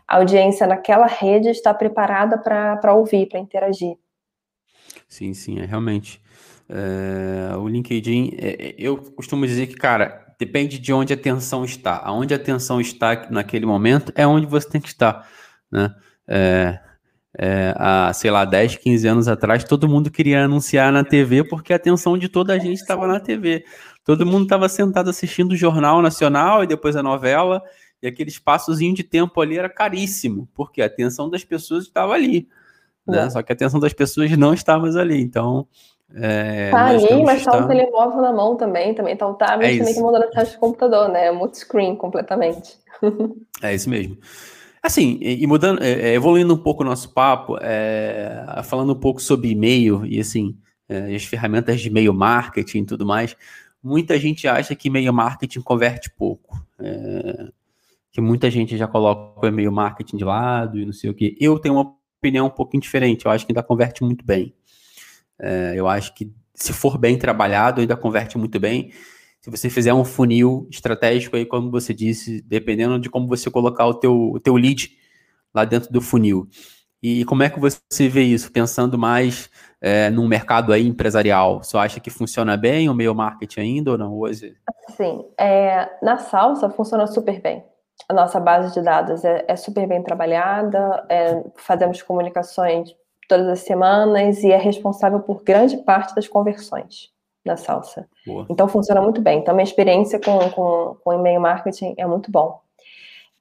[0.08, 3.96] audiência naquela rede está preparada para ouvir, para interagir.
[5.08, 6.22] Sim, sim, é realmente.
[6.68, 11.64] É, o LinkedIn, é, é, eu costumo dizer que, cara, depende de onde a atenção
[11.64, 11.98] está.
[11.98, 15.28] Aonde a atenção está naquele momento é onde você tem que estar,
[15.70, 15.94] né?
[16.26, 16.78] É,
[17.36, 21.72] é, há, sei lá, 10, 15 anos atrás, todo mundo queria anunciar na TV porque
[21.72, 23.64] a atenção de toda a gente estava na TV.
[24.04, 27.62] Todo mundo estava sentado assistindo o Jornal Nacional e depois a novela,
[28.02, 32.46] e aquele espaçozinho de tempo ali era caríssimo, porque a atenção das pessoas estava ali.
[33.06, 33.28] Né?
[33.30, 35.20] Só que a atenção das pessoas não estava mais ali.
[35.20, 35.66] Então.
[36.14, 39.78] É, tá ali, mas está o telemóvel na mão também, também tá o tablet, é
[39.78, 41.32] também tá mandando atrás do computador, né?
[41.32, 42.78] Multiscreen completamente.
[43.62, 44.16] é isso mesmo.
[44.84, 49.18] Assim, e, mudando, é, é, evoluindo um pouco o nosso papo, é, falando um pouco
[49.18, 53.34] sobre e-mail e assim, é, as ferramentas de e-mail marketing e tudo mais,
[53.82, 56.62] muita gente acha que e-mail marketing converte pouco.
[56.78, 57.48] É,
[58.12, 61.34] que muita gente já coloca o e-mail marketing de lado e não sei o que.
[61.40, 64.54] Eu tenho uma opinião um pouquinho diferente, eu acho que ainda converte muito bem.
[65.38, 68.92] É, eu acho que se for bem trabalhado, ainda converte muito bem
[69.44, 73.84] se você fizer um funil estratégico aí, como você disse, dependendo de como você colocar
[73.86, 74.96] o teu, o teu lead
[75.54, 76.48] lá dentro do funil.
[77.02, 79.50] E como é que você vê isso, pensando mais
[79.82, 81.62] é, num mercado aí empresarial?
[81.62, 84.56] Você acha que funciona bem o meio marketing ainda ou não hoje?
[84.96, 87.62] Sim, é, na salsa funciona super bem.
[88.08, 92.96] A nossa base de dados é, é super bem trabalhada, é, fazemos comunicações
[93.28, 97.12] todas as semanas e é responsável por grande parte das conversões
[97.44, 98.08] da salsa.
[98.26, 98.46] Boa.
[98.48, 99.40] Então funciona muito bem.
[99.40, 102.60] Então, minha experiência com, com, com e-mail marketing é muito bom.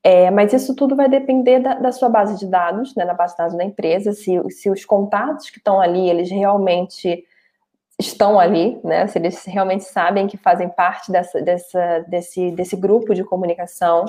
[0.04, 3.34] É, mas isso tudo vai depender da, da, sua base de dados, né, na base
[3.34, 7.24] de dados da empresa, se, se os contatos que estão ali, eles realmente
[7.98, 13.16] estão ali, né, se eles realmente sabem que fazem parte dessa, dessa, desse, desse grupo
[13.16, 14.04] de comunicação,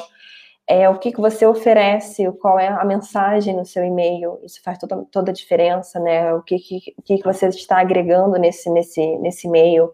[0.67, 4.79] é, o que, que você oferece, qual é a mensagem no seu e-mail, isso faz
[4.79, 6.33] toda, toda a diferença, né?
[6.35, 9.93] O que, que, que você está agregando nesse, nesse, nesse e-mail,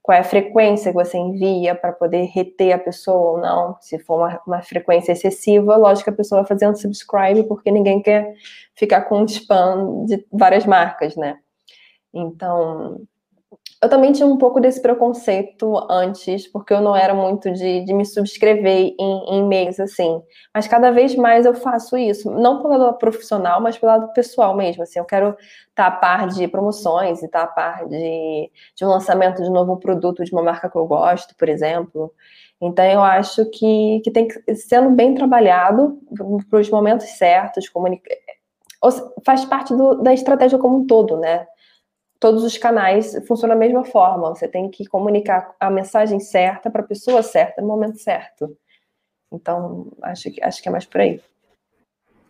[0.00, 3.76] qual é a frequência que você envia para poder reter a pessoa ou não.
[3.80, 7.70] Se for uma, uma frequência excessiva, lógico que a pessoa vai fazer um subscribe, porque
[7.70, 8.32] ninguém quer
[8.76, 11.38] ficar com um spam de várias marcas, né?
[12.14, 13.00] Então,
[13.82, 17.92] eu também tinha um pouco desse preconceito antes, porque eu não era muito de, de
[17.92, 20.22] me subscrever em, em e-mails assim.
[20.54, 24.56] Mas cada vez mais eu faço isso, não pelo lado profissional, mas pelo lado pessoal
[24.56, 24.84] mesmo.
[24.84, 25.36] Assim, eu quero
[25.68, 29.76] estar a par de promoções e estar a par de, de um lançamento de novo
[29.76, 32.12] produto de uma marca que eu gosto, por exemplo.
[32.60, 35.98] Então, eu acho que, que tem que, sendo bem trabalhado
[36.48, 38.08] para os momentos certos, comunica...
[39.24, 41.48] faz parte do, da estratégia como um todo, né?
[42.22, 44.28] Todos os canais funcionam da mesma forma.
[44.28, 48.56] Você tem que comunicar a mensagem certa para a pessoa certa no momento certo.
[49.32, 51.20] Então, acho que, acho que é mais por aí.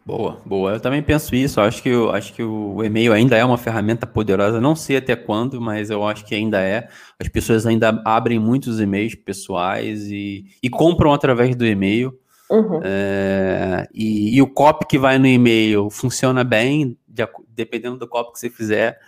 [0.04, 0.72] Boa, boa.
[0.72, 1.60] Eu também penso isso.
[1.60, 4.62] Eu acho que, eu, acho que o e-mail ainda é uma ferramenta poderosa.
[4.62, 6.88] Não sei até quando, mas eu acho que ainda é.
[7.20, 12.18] As pessoas ainda abrem muitos e-mails pessoais e, e compram através do e-mail.
[12.50, 12.80] Uhum.
[12.82, 18.32] É, e, e, o copy que vai no e-mail funciona bem, de, dependendo do copy
[18.32, 18.98] que você fizer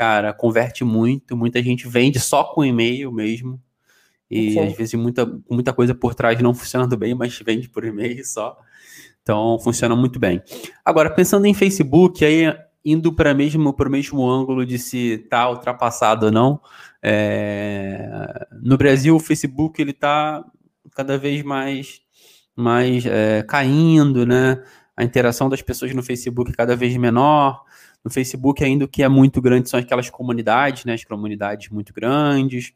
[0.00, 3.60] cara, converte muito, muita gente vende só com e-mail mesmo.
[4.30, 4.60] E Sim.
[4.60, 8.56] às vezes muita, muita coisa por trás não funcionando bem, mas vende por e-mail só.
[9.20, 10.42] Então funciona muito bem.
[10.82, 12.44] Agora, pensando em Facebook, aí
[12.82, 16.58] indo para mesmo o mesmo ângulo de se tá ultrapassado ou não,
[17.02, 18.48] é...
[18.62, 20.42] no Brasil o Facebook ele está
[20.94, 22.00] cada vez mais
[22.56, 24.62] mais é, caindo, né?
[24.96, 27.64] A interação das pessoas no Facebook cada vez menor.
[28.04, 30.94] No Facebook, ainda o que é muito grande são aquelas comunidades, né?
[30.94, 32.72] As comunidades muito grandes.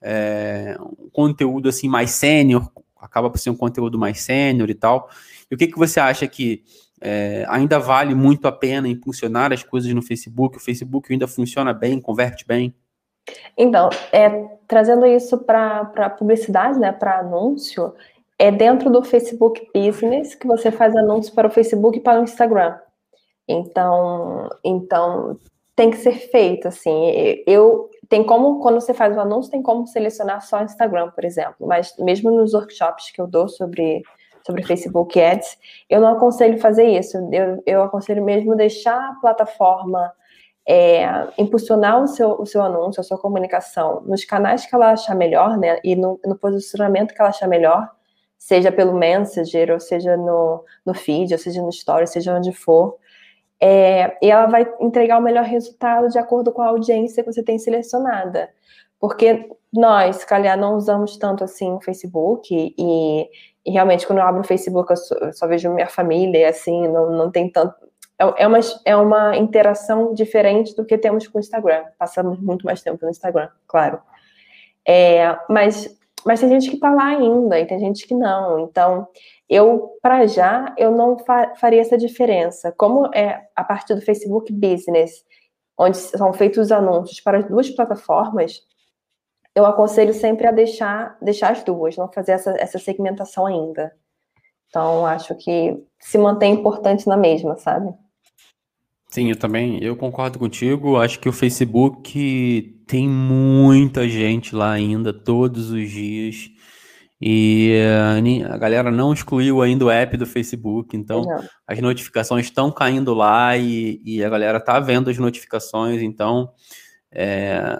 [0.00, 5.08] É, um conteúdo assim mais sênior, acaba por ser um conteúdo mais sênior e tal.
[5.50, 6.62] E o que, que você acha que
[7.00, 10.56] é, ainda vale muito a pena impulsionar as coisas no Facebook?
[10.56, 12.74] O Facebook ainda funciona bem, converte bem?
[13.56, 14.28] Então, é,
[14.66, 17.94] trazendo isso para publicidade, né, para anúncio,
[18.38, 22.24] é dentro do Facebook Business que você faz anúncios para o Facebook e para o
[22.24, 22.76] Instagram.
[23.48, 25.38] Então, então
[25.76, 27.42] tem que ser feito assim.
[27.46, 31.66] Eu tem como quando você faz o anúncio tem como selecionar só Instagram, por exemplo.
[31.66, 34.02] Mas mesmo nos workshops que eu dou sobre
[34.46, 35.56] sobre Facebook Ads,
[35.88, 37.16] eu não aconselho fazer isso.
[37.32, 40.12] Eu, eu aconselho mesmo deixar a plataforma
[40.66, 41.06] é,
[41.38, 45.58] impulsionar o seu, o seu anúncio, a sua comunicação nos canais que ela achar melhor,
[45.58, 45.78] né?
[45.84, 47.88] E no, no posicionamento que ela achar melhor,
[48.38, 52.96] seja pelo Messenger, ou seja no, no feed, ou seja no Story, seja onde for.
[53.66, 57.42] É, e ela vai entregar o melhor resultado de acordo com a audiência que você
[57.42, 58.50] tem selecionada.
[59.00, 63.28] Porque nós, calhar, não usamos tanto assim o Facebook, e,
[63.64, 66.86] e realmente, quando eu abro o Facebook, eu só, eu só vejo minha família, assim,
[66.88, 67.74] não, não tem tanto
[68.18, 71.84] é, é uma, é uma interação diferente do que temos com o Instagram.
[71.98, 73.98] Passamos muito mais tempo no Instagram, claro.
[74.86, 78.58] É, mas, mas tem gente que está lá ainda e tem gente que não.
[78.60, 79.08] Então,
[79.48, 82.72] eu, para já, eu não fa faria essa diferença.
[82.72, 85.24] Como é a partir do Facebook Business,
[85.78, 88.62] onde são feitos os anúncios para as duas plataformas,
[89.54, 93.92] eu aconselho sempre a deixar, deixar as duas, não fazer essa, essa segmentação ainda.
[94.68, 97.94] Então, acho que se mantém importante na mesma, sabe?
[99.08, 100.96] Sim, eu também, eu concordo contigo.
[100.96, 106.50] Acho que o Facebook tem muita gente lá ainda, todos os dias.
[107.26, 111.42] E uh, a galera não excluiu ainda o app do Facebook, então não.
[111.66, 116.52] as notificações estão caindo lá e, e, a galera tá vendo as notificações, então
[117.10, 117.78] é,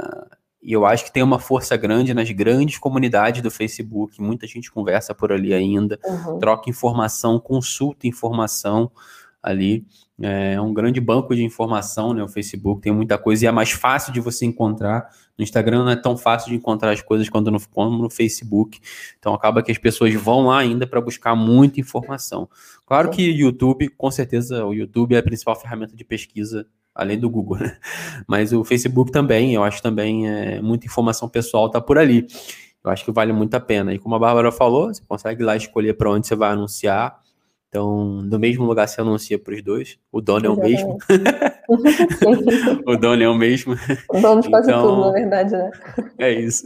[0.62, 5.14] eu acho que tem uma força grande nas grandes comunidades do Facebook, muita gente conversa
[5.14, 6.38] por ali ainda, uhum.
[6.38, 8.90] troca informação, consulta informação
[9.44, 9.86] ali.
[10.18, 12.22] É um grande banco de informação, né?
[12.22, 15.08] O Facebook tem muita coisa e é mais fácil de você encontrar.
[15.36, 18.80] No Instagram não é tão fácil de encontrar as coisas quanto no, como no Facebook.
[19.18, 22.48] Então acaba que as pessoas vão lá ainda para buscar muita informação.
[22.86, 27.28] Claro que YouTube, com certeza, o YouTube é a principal ferramenta de pesquisa além do
[27.28, 27.76] Google, né?
[28.26, 32.26] Mas o Facebook também, eu acho também é, muita informação pessoal tá por ali.
[32.84, 33.92] Eu acho que vale muito a pena.
[33.92, 37.23] E como a Bárbara falou, você consegue lá escolher para onde você vai anunciar
[37.74, 39.98] então, no mesmo lugar se anuncia para os dois.
[40.12, 40.96] O dono é o mesmo.
[42.86, 43.74] o dono é o mesmo.
[44.08, 45.70] O dono de quase então, tudo, na verdade, né?
[46.16, 46.62] É isso.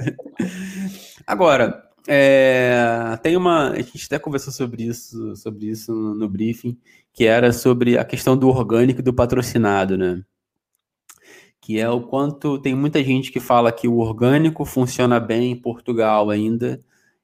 [1.26, 3.70] Agora, é, tem uma.
[3.70, 6.76] A gente até conversou sobre isso, sobre isso no, no briefing,
[7.14, 10.22] que era sobre a questão do orgânico e do patrocinado, né?
[11.58, 15.56] Que é o quanto tem muita gente que fala que o orgânico funciona bem em
[15.56, 16.82] Portugal ainda,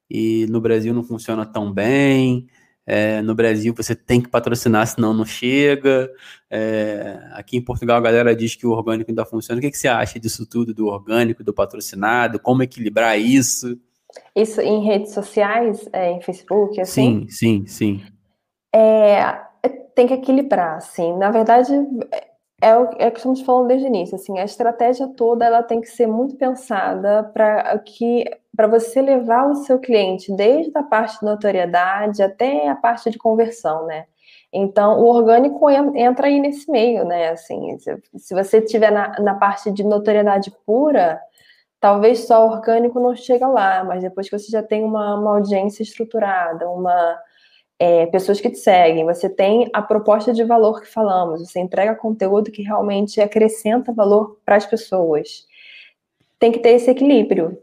[0.08, 2.46] e no Brasil não funciona tão bem.
[2.86, 6.10] É, no Brasil você tem que patrocinar, senão não chega.
[6.50, 9.58] É, aqui em Portugal a galera diz que o orgânico ainda funciona.
[9.58, 12.38] O que, que você acha disso tudo, do orgânico, do patrocinado?
[12.38, 13.78] Como equilibrar isso?
[14.36, 17.26] Isso em redes sociais, é, em Facebook, assim?
[17.28, 18.02] Sim, sim, sim.
[18.72, 19.40] É,
[19.94, 21.16] tem que equilibrar, assim.
[21.16, 21.72] Na verdade,
[22.60, 25.62] é o, é o que estamos falando desde o início, assim, a estratégia toda ela
[25.62, 28.24] tem que ser muito pensada para que
[28.56, 33.18] para você levar o seu cliente desde a parte de notoriedade até a parte de
[33.18, 34.06] conversão, né?
[34.52, 37.30] Então, o orgânico entra aí nesse meio, né?
[37.30, 37.76] Assim,
[38.16, 41.20] se você estiver na, na parte de notoriedade pura,
[41.80, 45.36] talvez só o orgânico não chega lá, mas depois que você já tem uma, uma
[45.36, 47.18] audiência estruturada, uma,
[47.78, 51.94] é, pessoas que te seguem, você tem a proposta de valor que falamos, você entrega
[51.96, 55.46] conteúdo que realmente acrescenta valor para as pessoas.
[56.44, 57.58] Tem que ter esse equilíbrio,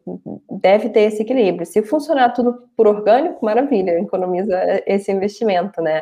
[0.49, 1.67] deve ter esse equilíbrio.
[1.67, 6.01] Se funcionar tudo por orgânico, maravilha, economiza esse investimento, né?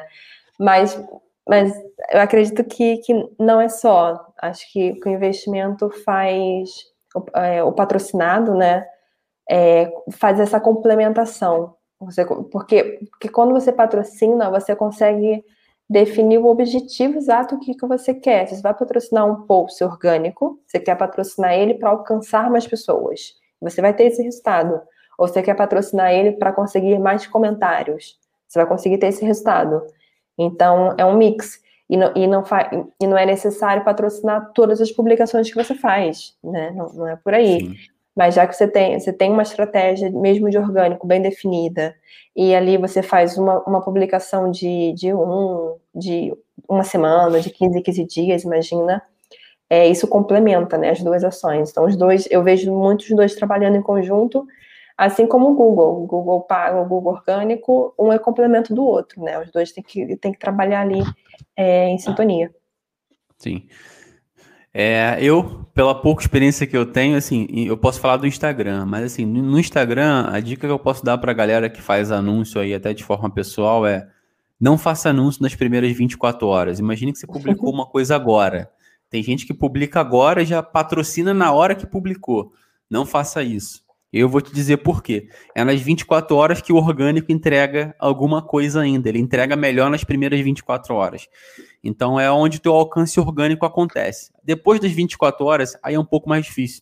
[0.58, 0.98] Mas,
[1.46, 1.74] mas
[2.10, 4.32] eu acredito que, que não é só.
[4.42, 6.70] Acho que, o investimento faz
[7.14, 8.88] o, é, o patrocinado, né?
[9.50, 15.44] É, faz essa complementação você, porque, porque quando você patrocina, você consegue
[15.90, 18.48] definir o objetivo exato que, que você quer.
[18.48, 23.34] Você vai patrocinar um post orgânico, você quer patrocinar ele para alcançar mais pessoas.
[23.60, 24.80] Você vai ter esse resultado.
[25.18, 28.18] Ou você quer patrocinar ele para conseguir mais comentários.
[28.48, 29.82] Você vai conseguir ter esse resultado.
[30.38, 31.60] Então, é um mix.
[31.90, 32.44] E não, e não,
[33.02, 36.72] e não é necessário patrocinar todas as publicações que você faz, né?
[36.72, 37.60] Não, não é por aí.
[37.60, 37.76] Sim.
[38.20, 41.96] Mas já que você tem, você tem uma estratégia mesmo de orgânico bem definida,
[42.36, 46.34] e ali você faz uma, uma publicação de, de, um, de
[46.68, 49.02] uma semana, de 15 15 dias, imagina,
[49.70, 51.72] é, isso complementa né, as duas ações.
[51.72, 54.46] Então, os dois, eu vejo muitos dois trabalhando em conjunto,
[54.98, 56.04] assim como o Google.
[56.04, 59.40] O Google paga, o Google orgânico, um é complemento do outro, né?
[59.40, 61.02] Os dois têm que, têm que trabalhar ali
[61.56, 62.54] é, em sintonia.
[63.38, 63.66] Sim.
[64.74, 69.04] É, eu, pela pouca experiência que eu tenho, assim, eu posso falar do Instagram, mas
[69.04, 72.74] assim, no Instagram, a dica que eu posso dar pra galera que faz anúncio aí
[72.74, 74.08] até de forma pessoal é
[74.60, 76.80] não faça anúncio nas primeiras 24 horas.
[76.80, 78.70] Imagine que você publicou uma coisa agora.
[79.10, 82.52] Tem gente que publica agora e já patrocina na hora que publicou.
[82.90, 83.82] Não faça isso.
[84.12, 85.30] Eu vou te dizer por quê.
[85.56, 89.08] É nas 24 horas que o orgânico entrega alguma coisa ainda.
[89.08, 91.28] Ele entrega melhor nas primeiras 24 horas.
[91.84, 94.32] Então é onde o teu alcance orgânico acontece.
[94.44, 96.82] Depois das 24 horas, aí é um pouco mais difícil.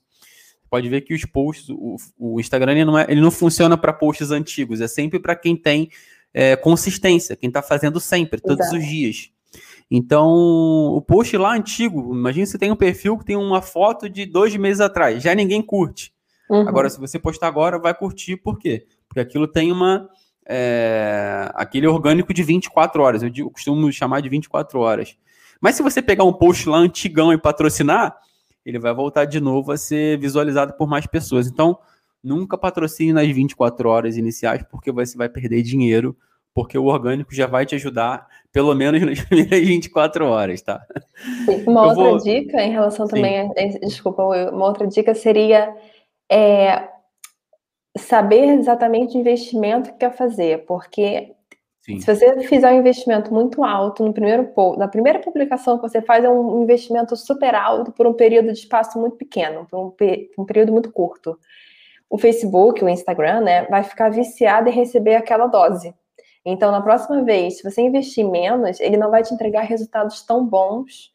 [0.69, 3.93] Pode ver que os posts, o, o Instagram ele não, é, ele não funciona para
[3.93, 5.89] posts antigos, é sempre para quem tem
[6.33, 8.77] é, consistência, quem está fazendo sempre, todos Exato.
[8.77, 9.31] os dias.
[9.89, 14.25] Então, o post lá antigo, imagina você tem um perfil que tem uma foto de
[14.25, 16.13] dois meses atrás, já ninguém curte.
[16.49, 16.67] Uhum.
[16.67, 18.85] Agora, se você postar agora, vai curtir, por quê?
[19.07, 20.09] Porque aquilo tem uma.
[20.49, 25.17] É, aquele orgânico de 24 horas, eu, digo, eu costumo chamar de 24 horas.
[25.59, 28.15] Mas se você pegar um post lá antigão e patrocinar,
[28.65, 31.47] ele vai voltar de novo a ser visualizado por mais pessoas.
[31.47, 31.77] Então,
[32.23, 36.15] nunca patrocine nas 24 horas iniciais, porque você vai perder dinheiro,
[36.53, 40.81] porque o orgânico já vai te ajudar pelo menos nas primeiras 24 horas, tá?
[41.65, 42.17] Uma eu outra vou...
[42.17, 43.15] dica em relação Sim.
[43.15, 43.53] também, a,
[43.85, 45.73] desculpa, uma outra dica seria
[46.29, 46.87] é,
[47.97, 51.33] saber exatamente o investimento que quer fazer, porque
[51.81, 51.99] Sim.
[51.99, 56.23] se você fizer um investimento muito alto no primeiro na primeira publicação que você faz
[56.23, 59.93] é um investimento super alto por um período de espaço muito pequeno, por um,
[60.37, 61.39] um período muito curto.
[62.09, 65.93] O Facebook, o Instagram, né, vai ficar viciado em receber aquela dose.
[66.45, 70.45] Então, na próxima vez, se você investir menos, ele não vai te entregar resultados tão
[70.45, 71.11] bons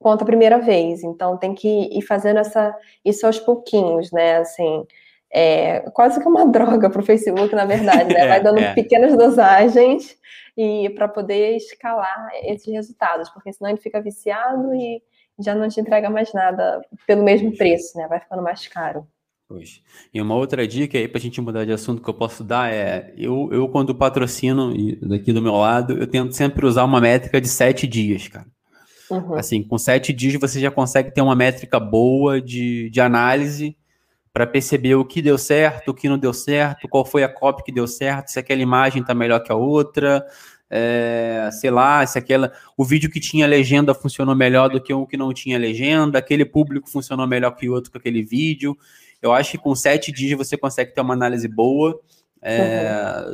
[0.00, 1.04] quanto a primeira vez.
[1.04, 2.74] Então, tem que ir fazendo essa,
[3.04, 4.38] isso aos pouquinhos, né?
[4.38, 4.84] Assim,
[5.32, 8.26] é quase que uma droga para o Facebook, na verdade, né?
[8.26, 8.74] Vai dando é, é.
[8.74, 10.18] pequenas dosagens
[10.56, 15.00] e para poder escalar esses resultados, porque senão ele fica viciado e
[15.38, 18.08] já não te entrega mais nada pelo mesmo preço, né?
[18.08, 19.06] Vai ficando mais caro.
[19.46, 19.82] Pois.
[20.14, 22.72] E uma outra dica aí para a gente mudar de assunto que eu posso dar
[22.72, 24.72] é: eu, eu quando patrocino,
[25.02, 28.46] daqui do meu lado, eu tento sempre usar uma métrica de sete dias, cara.
[29.10, 29.34] Uhum.
[29.34, 33.76] Assim, com sete dias você já consegue ter uma métrica boa de, de análise
[34.32, 37.64] para perceber o que deu certo, o que não deu certo, qual foi a copy
[37.64, 40.24] que deu certo, se aquela imagem está melhor que a outra,
[40.70, 45.04] é, sei lá, se aquela, o vídeo que tinha legenda funcionou melhor do que o
[45.04, 48.78] que não tinha legenda, aquele público funcionou melhor que o outro com aquele vídeo.
[49.20, 52.00] Eu acho que com sete dias você consegue ter uma análise boa,
[52.40, 53.24] é,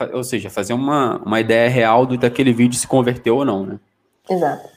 [0.00, 0.08] uhum.
[0.14, 3.78] ou seja, fazer uma, uma ideia real do daquele vídeo se converteu ou não, né?
[4.28, 4.75] Exato, exato.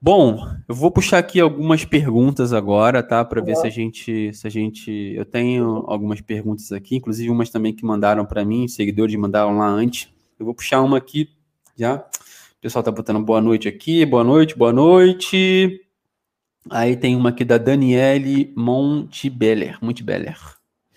[0.00, 3.24] Bom, eu vou puxar aqui algumas perguntas agora, tá?
[3.24, 7.50] Para ver se a gente, se a gente, eu tenho algumas perguntas aqui, inclusive umas
[7.50, 10.08] também que mandaram para mim, seguidores mandaram lá antes.
[10.38, 11.30] Eu vou puxar uma aqui
[11.76, 11.96] já.
[11.96, 15.80] O pessoal tá botando boa noite aqui, boa noite, boa noite.
[16.70, 20.38] Aí tem uma aqui da Daniele Montebeller, Montebeller.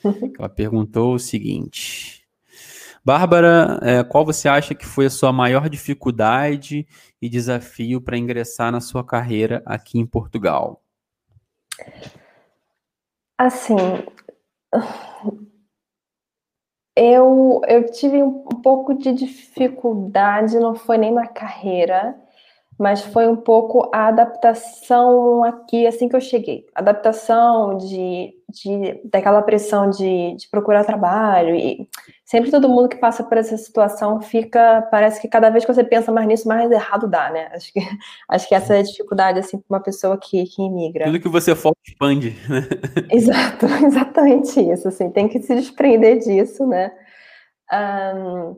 [0.37, 2.21] Ela perguntou o seguinte:
[3.03, 6.85] Bárbara, é, qual você acha que foi a sua maior dificuldade
[7.21, 10.81] e desafio para ingressar na sua carreira aqui em Portugal?
[13.37, 13.75] Assim,
[16.95, 22.15] eu, eu tive um pouco de dificuldade, não foi nem na carreira,
[22.77, 26.65] mas foi um pouco a adaptação aqui assim que eu cheguei.
[26.73, 31.87] Adaptação de, de daquela pressão de, de procurar trabalho e
[32.31, 35.83] sempre todo mundo que passa por essa situação fica, parece que cada vez que você
[35.83, 37.49] pensa mais nisso, mais errado dá, né?
[37.51, 37.79] Acho que,
[38.29, 41.05] acho que essa é a dificuldade, assim, para uma pessoa que, que imigra.
[41.07, 42.61] Tudo que você foca expande, né?
[43.11, 46.93] Exato, exatamente isso, assim, tem que se desprender disso, né?
[48.15, 48.55] Um,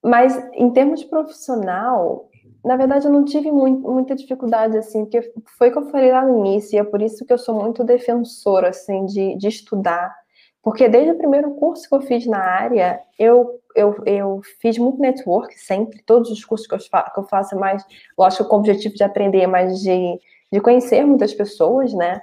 [0.00, 2.30] mas em termos profissional,
[2.64, 6.12] na verdade, eu não tive muito, muita dificuldade, assim, porque foi o que eu falei
[6.12, 9.48] lá no início, e é por isso que eu sou muito defensora, assim, de, de
[9.48, 10.14] estudar.
[10.64, 14.98] Porque desde o primeiro curso que eu fiz na área, eu, eu, eu fiz muito
[14.98, 17.84] network sempre, todos os cursos que eu, faço, que eu faço, mais,
[18.16, 20.18] lógico, com o objetivo de aprender, mas de,
[20.50, 22.22] de conhecer muitas pessoas, né?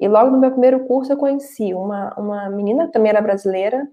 [0.00, 3.86] E logo no meu primeiro curso eu conheci uma, uma menina que também era brasileira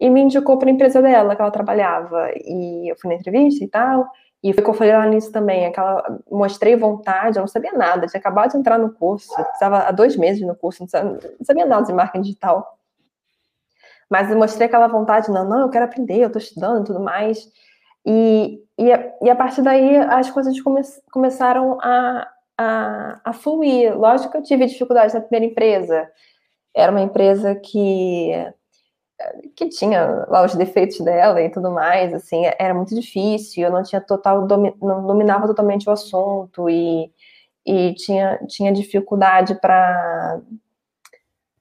[0.00, 2.30] e me indicou para a empresa dela que ela trabalhava.
[2.34, 4.10] E eu fui na entrevista e tal.
[4.42, 8.06] E foi que eu falei lá nisso também, aquela, mostrei vontade, eu não sabia nada,
[8.06, 11.44] tinha acabado de entrar no curso, estava há dois meses no curso, não sabia, não
[11.44, 12.75] sabia nada de marketing digital.
[14.10, 17.00] Mas eu mostrei aquela vontade, não, não, eu quero aprender, eu estou estudando e tudo
[17.00, 17.50] mais.
[18.04, 18.90] E, e,
[19.22, 20.80] e, a partir daí as coisas come,
[21.10, 23.98] começaram a, a, a fluir.
[23.98, 26.08] Lógico que eu tive dificuldade na primeira empresa.
[26.74, 28.32] Era uma empresa que
[29.54, 33.82] que tinha lá os defeitos dela e tudo mais, assim, era muito difícil, eu não
[33.82, 37.10] tinha total, não dominava totalmente o assunto e,
[37.64, 40.40] e tinha, tinha dificuldade para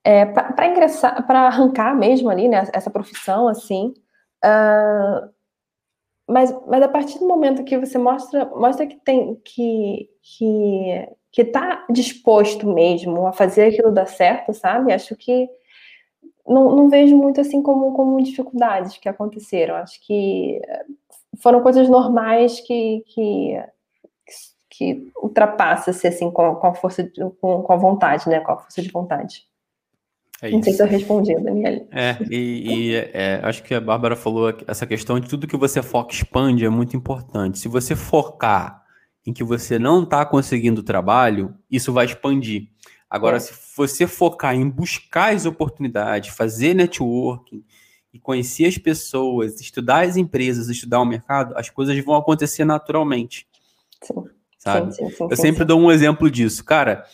[0.05, 3.91] é, para ingressar, para arrancar mesmo ali, né, essa profissão, assim.
[4.45, 5.33] Uh,
[6.27, 11.41] mas, mas a partir do momento que você mostra, mostra que tem que que que
[11.41, 14.93] está disposto mesmo a fazer aquilo dar certo, sabe?
[14.93, 15.49] Acho que
[16.47, 19.75] não, não vejo muito assim como, como dificuldades que aconteceram.
[19.75, 20.61] Acho que
[21.41, 23.63] foram coisas normais que, que,
[24.69, 28.39] que ultrapassa-se assim com, com a força, de, com, com a vontade, né?
[28.39, 29.45] Com a força de vontade.
[30.41, 31.81] É não sei se eu respondi, Daniela.
[31.91, 35.81] É, e, e é, acho que a Bárbara falou essa questão de tudo que você
[35.81, 37.57] foca expande é muito importante.
[37.57, 38.83] Se você focar
[39.25, 42.67] em que você não está conseguindo trabalho, isso vai expandir.
[43.09, 43.39] Agora, é.
[43.39, 47.63] se você focar em buscar as oportunidades, fazer networking
[48.13, 53.47] e conhecer as pessoas, estudar as empresas, estudar o mercado, as coisas vão acontecer naturalmente.
[54.03, 54.23] Sim.
[54.57, 54.93] Sabe?
[54.93, 56.63] Sim, sim, sim, eu sempre dou um exemplo disso.
[56.63, 57.05] Cara,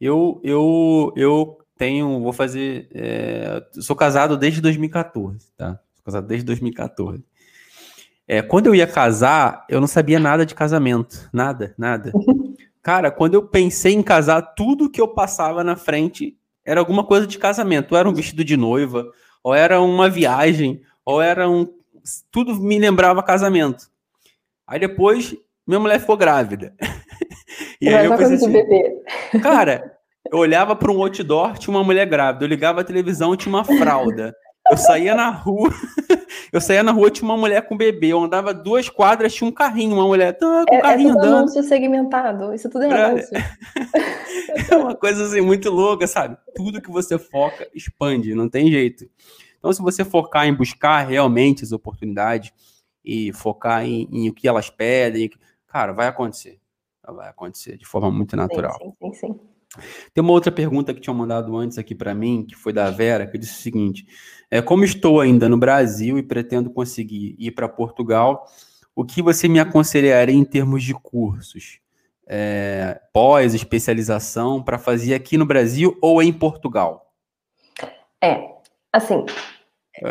[0.00, 5.78] eu, eu, eu tenho, vou fazer, é, sou casado desde 2014, tá?
[5.94, 7.22] Sou casado desde 2014.
[8.28, 12.12] É, quando eu ia casar, eu não sabia nada de casamento, nada, nada.
[12.82, 17.26] Cara, quando eu pensei em casar, tudo que eu passava na frente era alguma coisa
[17.26, 17.92] de casamento.
[17.92, 19.10] Ou era um vestido de noiva,
[19.42, 21.68] ou era uma viagem, ou era um.
[22.30, 23.88] Tudo me lembrava casamento.
[24.66, 26.74] Aí depois, minha mulher ficou grávida.
[27.80, 29.95] e aí eu pensei assim, cara,
[30.30, 32.44] eu olhava para um outdoor, tinha uma mulher grávida.
[32.44, 34.34] Eu ligava a televisão, tinha uma fralda.
[34.70, 35.70] Eu saía na rua,
[36.52, 38.08] eu saía na rua, tinha uma mulher com bebê.
[38.08, 41.24] Eu andava duas quadras, tinha um carrinho, uma mulher tá, com é, carrinho é tudo
[41.24, 41.38] andando.
[41.38, 43.30] anúncio segmentado, isso tudo é anúncio.
[44.70, 46.36] É uma coisa assim muito louca, sabe?
[46.54, 49.04] Tudo que você foca expande, não tem jeito.
[49.58, 52.52] Então, se você focar em buscar realmente as oportunidades
[53.04, 55.30] e focar em, em o que elas pedem,
[55.66, 56.58] cara, vai acontecer.
[57.06, 58.78] Vai acontecer de forma muito natural.
[58.78, 59.32] Sim, sim, sim.
[59.32, 59.40] sim.
[60.14, 63.26] Tem uma outra pergunta que tinham mandado antes aqui para mim, que foi da Vera,
[63.26, 64.06] que disse o seguinte:
[64.50, 68.46] é, como estou ainda no Brasil e pretendo conseguir ir para Portugal,
[68.94, 71.80] o que você me aconselharia em termos de cursos?
[72.28, 77.12] É, pós, especialização, para fazer aqui no Brasil ou em Portugal?
[78.22, 78.48] É,
[78.92, 79.24] assim.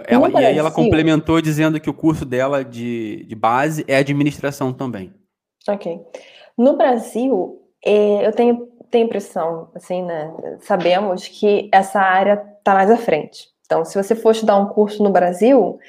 [0.07, 4.73] Ela, e aí ela complementou dizendo que o curso dela de, de base é administração
[4.73, 5.13] também.
[5.67, 5.99] Ok.
[6.57, 10.33] No Brasil, é, eu tenho tem impressão, assim, né?
[10.61, 13.49] Sabemos que essa área está mais à frente.
[13.65, 15.79] Então, se você for estudar um curso no Brasil,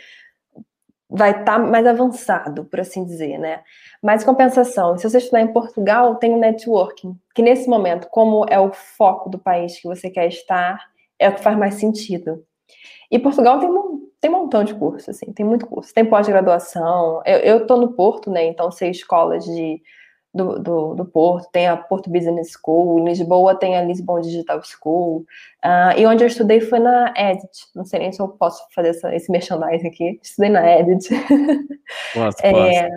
[1.08, 3.62] vai estar tá mais avançado, por assim dizer, né?
[4.02, 8.58] Mas compensação, se você estudar em Portugal, tem o networking, que nesse momento, como é
[8.58, 10.80] o foco do país que você quer estar,
[11.18, 12.44] é o que faz mais sentido.
[13.10, 15.94] E Portugal tem um, tem um montão de cursos, assim, tem muito curso.
[15.94, 17.22] Tem pós-graduação.
[17.24, 18.44] Eu estou no Porto, né?
[18.46, 19.80] Então sei escolas de
[20.36, 24.60] do, do, do, Porto, tem a Porto Business School, em Lisboa tem a Lisbon Digital
[24.62, 25.24] School,
[25.64, 28.90] uh, e onde eu estudei foi na Edit, não sei nem se eu posso fazer
[28.90, 31.08] essa, esse merchandising aqui, estudei na Edit.
[32.12, 32.88] Posso, é,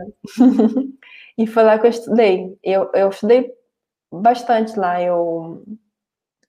[1.37, 3.51] e foi lá que eu estudei, eu, eu estudei
[4.11, 5.63] bastante lá, eu,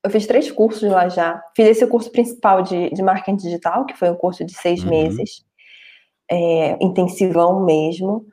[0.02, 3.94] eu fiz três cursos lá já, fiz esse curso principal de, de marketing digital, que
[3.94, 4.90] foi um curso de seis uhum.
[4.90, 5.44] meses,
[6.30, 8.26] é, intensivão mesmo,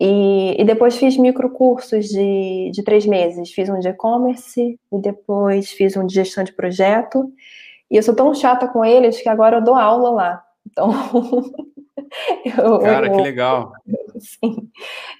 [0.00, 3.52] e, e, depois fiz microcursos de, de três meses.
[3.52, 7.30] Fiz um de e-commerce e depois fiz um de gestão de projeto.
[7.90, 10.44] E eu sou tão chata com eles que agora eu dou aula lá.
[10.66, 10.90] Então.
[12.56, 13.72] eu, Cara, eu, que legal.
[14.18, 14.70] Sim.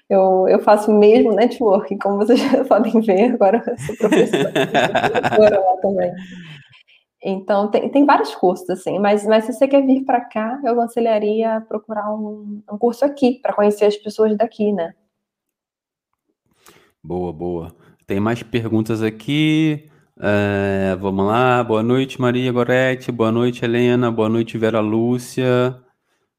[0.09, 3.33] Eu, eu faço mesmo networking, como vocês já podem ver.
[3.33, 4.49] Agora eu sou professora
[5.59, 6.11] lá também.
[7.23, 10.73] Então, tem, tem vários cursos, assim, mas, mas se você quer vir para cá, eu
[10.73, 14.93] aconselharia procurar um, um curso aqui, para conhecer as pessoas daqui, né?
[17.03, 17.75] Boa, boa.
[18.07, 19.87] Tem mais perguntas aqui.
[20.19, 21.63] É, vamos lá.
[21.63, 23.11] Boa noite, Maria Goretti.
[23.11, 24.11] Boa noite, Helena.
[24.11, 25.79] Boa noite, Vera Lúcia.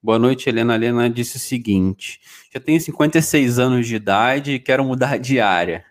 [0.03, 0.74] Boa noite, Helena.
[0.74, 2.20] Helena disse o seguinte:
[2.53, 5.85] já tenho 56 anos de idade e quero mudar de área.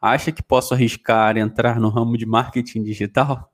[0.00, 3.51] Acha que posso arriscar entrar no ramo de marketing digital?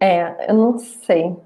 [0.00, 1.36] É, eu não sei.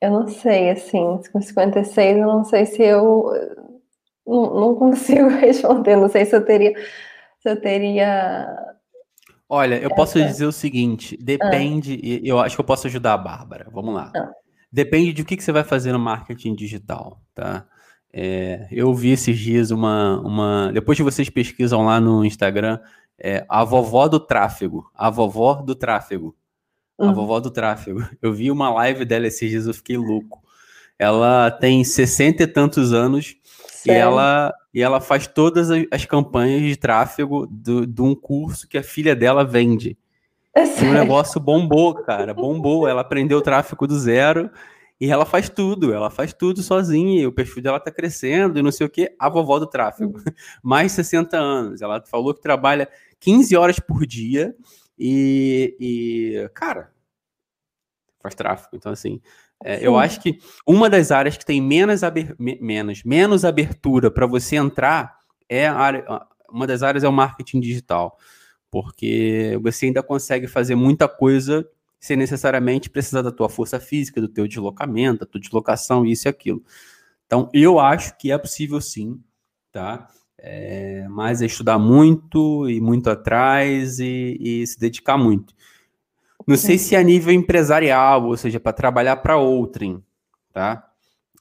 [0.00, 3.32] Eu não sei, assim, com 56, eu não sei se eu
[4.26, 6.72] não, não consigo responder, não sei se eu teria
[7.40, 8.68] se eu teria
[9.48, 12.20] Olha, eu posso dizer o seguinte, depende, ah.
[12.22, 13.66] eu acho que eu posso ajudar a Bárbara.
[13.72, 14.12] Vamos lá.
[14.14, 14.30] Ah.
[14.70, 17.66] Depende de o que, que você vai fazer no marketing digital, tá?
[18.12, 20.70] É, eu vi esses dias uma, uma.
[20.72, 22.78] Depois que vocês pesquisam lá no Instagram,
[23.18, 24.90] é, a vovó do tráfego.
[24.94, 26.36] A vovó do tráfego
[26.98, 27.14] a uhum.
[27.14, 28.02] vovó do tráfego.
[28.20, 30.42] Eu vi uma live dela esses dias, eu fiquei louco.
[30.98, 33.36] Ela tem sessenta e tantos anos
[33.86, 38.82] e ela, e ela faz todas as campanhas de tráfego de um curso que a
[38.82, 39.96] filha dela vende.
[40.52, 42.88] É o negócio bombou, cara, bombou.
[42.88, 44.50] Ela aprendeu o tráfego do zero
[45.00, 48.62] e ela faz tudo, ela faz tudo sozinha, e o perfil dela tá crescendo e
[48.62, 50.18] não sei o que, a vovó do tráfego.
[50.18, 50.24] Uhum.
[50.60, 51.80] Mais 60 anos.
[51.80, 52.88] Ela falou que trabalha
[53.20, 54.54] 15 horas por dia
[54.98, 56.92] e, e cara,
[58.20, 58.70] faz tráfego.
[58.74, 59.20] Então, assim,
[59.64, 64.26] é, eu acho que uma das áreas que tem menos, aber, menos, menos abertura para
[64.26, 65.18] você entrar
[65.48, 66.04] é a área,
[66.50, 68.18] uma das áreas é o marketing digital,
[68.70, 71.68] porque você ainda consegue fazer muita coisa
[72.00, 76.30] sem necessariamente precisar da tua força física, do teu deslocamento, da tua deslocação, isso e
[76.30, 76.62] aquilo.
[77.26, 79.20] Então, eu acho que é possível sim,
[79.72, 80.08] tá?
[80.40, 85.52] É, mas é estudar muito e muito atrás e, e se dedicar muito.
[86.46, 90.02] Não sei se é a nível empresarial, ou seja, para trabalhar para outrem,
[90.52, 90.88] tá?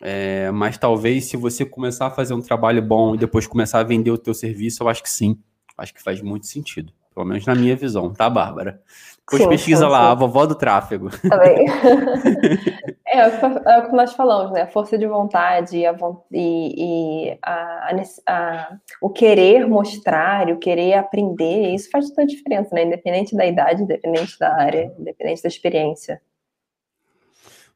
[0.01, 3.83] É, mas talvez se você começar a fazer um trabalho bom e depois começar a
[3.83, 5.39] vender o teu serviço, eu acho que sim.
[5.77, 6.91] Acho que faz muito sentido.
[7.13, 8.81] Pelo menos na minha visão, tá, Bárbara?
[9.19, 10.11] Depois sim, pesquisa sim, lá, sim.
[10.11, 11.09] a vovó do tráfego.
[11.09, 11.65] Também.
[13.09, 14.63] é, é, o que nós falamos, né?
[14.63, 15.95] A força de vontade a,
[16.31, 17.91] e, e a,
[18.27, 22.83] a, o querer mostrar, o querer aprender, isso faz toda a diferença, né?
[22.83, 26.21] Independente da idade, independente da área, independente da experiência.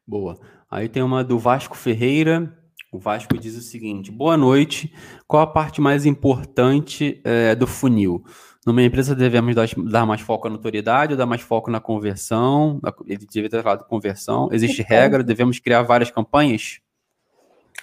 [0.06, 0.38] Boa.
[0.70, 2.52] Aí tem uma do Vasco Ferreira.
[2.92, 4.92] O Vasco diz o seguinte: Boa noite.
[5.26, 8.22] Qual a parte mais importante é, do funil?
[8.64, 9.56] Numa empresa devemos
[9.90, 12.80] dar, mais foco à notoriedade ou dar mais foco na conversão?
[13.06, 14.48] Ele devia ter falado conversão.
[14.52, 15.24] Existe regra?
[15.24, 16.80] Devemos criar várias campanhas?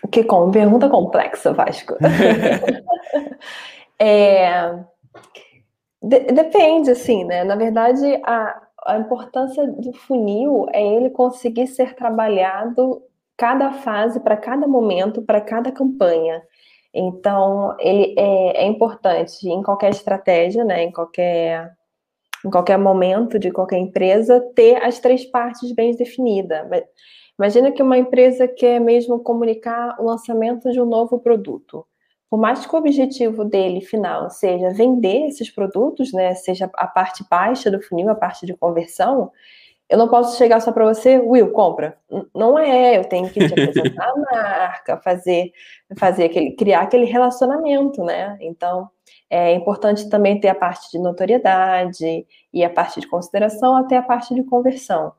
[0.09, 1.95] Que com pergunta complexa, Vasco.
[3.99, 4.79] é,
[6.01, 7.43] de, depende, assim, né?
[7.43, 13.01] Na verdade, a, a importância do funil é ele conseguir ser trabalhado
[13.35, 16.41] cada fase, para cada momento, para cada campanha.
[16.93, 21.77] Então, ele é, é, importante em qualquer estratégia, né, em qualquer
[22.45, 26.65] em qualquer momento de qualquer empresa ter as três partes bem definidas.
[27.37, 31.85] Imagina que uma empresa quer mesmo comunicar o lançamento de um novo produto.
[32.29, 37.25] Por mais que o objetivo dele final seja vender esses produtos, né, seja a parte
[37.29, 39.31] baixa do funil, a parte de conversão,
[39.89, 41.97] eu não posso chegar só para você, Will, compra.
[42.33, 45.51] Não é, eu tenho que te apresentar a marca, fazer,
[45.97, 48.37] fazer aquele, criar aquele relacionamento, né?
[48.39, 48.87] Então,
[49.27, 54.03] é importante também ter a parte de notoriedade e a parte de consideração até a
[54.03, 55.11] parte de conversão.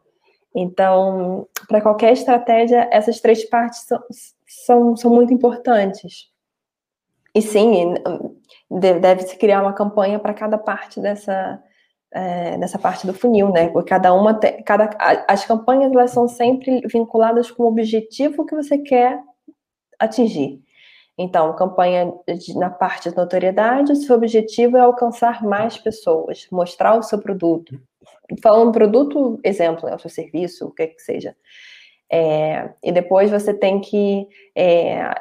[0.54, 4.00] Então, para qualquer estratégia, essas três partes são,
[4.46, 6.30] são, são muito importantes.
[7.34, 7.94] E sim,
[9.00, 11.60] deve-se criar uma campanha para cada parte dessa,
[12.12, 13.68] é, nessa parte do funil, né?
[13.68, 14.90] Porque cada uma, tem, cada,
[15.28, 19.20] as campanhas elas são sempre vinculadas com o objetivo que você quer
[19.98, 20.60] atingir.
[21.16, 26.98] Então, campanha de, na parte de notoriedade, o seu objetivo é alcançar mais pessoas, mostrar
[26.98, 27.78] o seu produto.
[28.42, 31.36] Falando produto, exemplo, né, o seu serviço, o que que seja.
[32.10, 35.14] É, e depois você tem que é,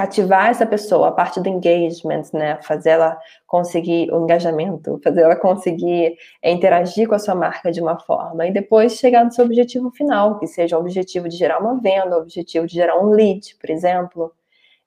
[0.00, 2.58] cativar essa pessoa, a parte do engagement, né?
[2.62, 7.98] Fazer ela conseguir o engajamento, fazer ela conseguir interagir com a sua marca de uma
[8.00, 11.78] forma e depois chegar no seu objetivo final, que seja o objetivo de gerar uma
[11.78, 14.32] venda, o objetivo de gerar um lead, por exemplo.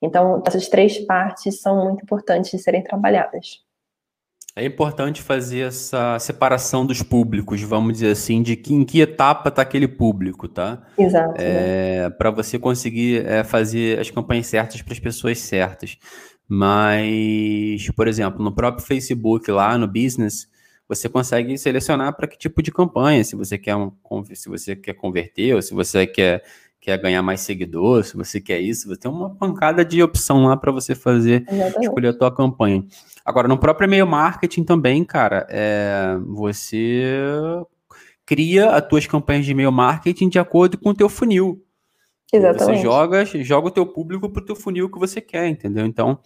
[0.01, 3.63] Então, essas três partes são muito importantes de serem trabalhadas.
[4.55, 9.49] É importante fazer essa separação dos públicos, vamos dizer assim, de que, em que etapa
[9.49, 10.83] está aquele público, tá?
[10.95, 11.33] Exato.
[11.39, 15.97] É, para você conseguir é, fazer as campanhas certas para as pessoas certas.
[16.47, 20.47] Mas, por exemplo, no próprio Facebook, lá no Business,
[20.87, 23.91] você consegue selecionar para que tipo de campanha, se você quer um,
[24.33, 26.43] se você quer converter, ou se você quer
[26.83, 30.57] quer ganhar mais seguidores, se você quer isso, você tem uma pancada de opção lá
[30.57, 31.87] para você fazer, Exatamente.
[31.87, 32.85] escolher a tua campanha.
[33.23, 37.15] Agora, no próprio e-mail marketing também, cara, é, você
[38.25, 41.63] cria as tuas campanhas de e-mail marketing de acordo com o teu funil.
[42.33, 42.77] Exatamente.
[42.77, 45.85] Você joga, joga o teu público para o teu funil que você quer, entendeu?
[45.85, 46.19] Então,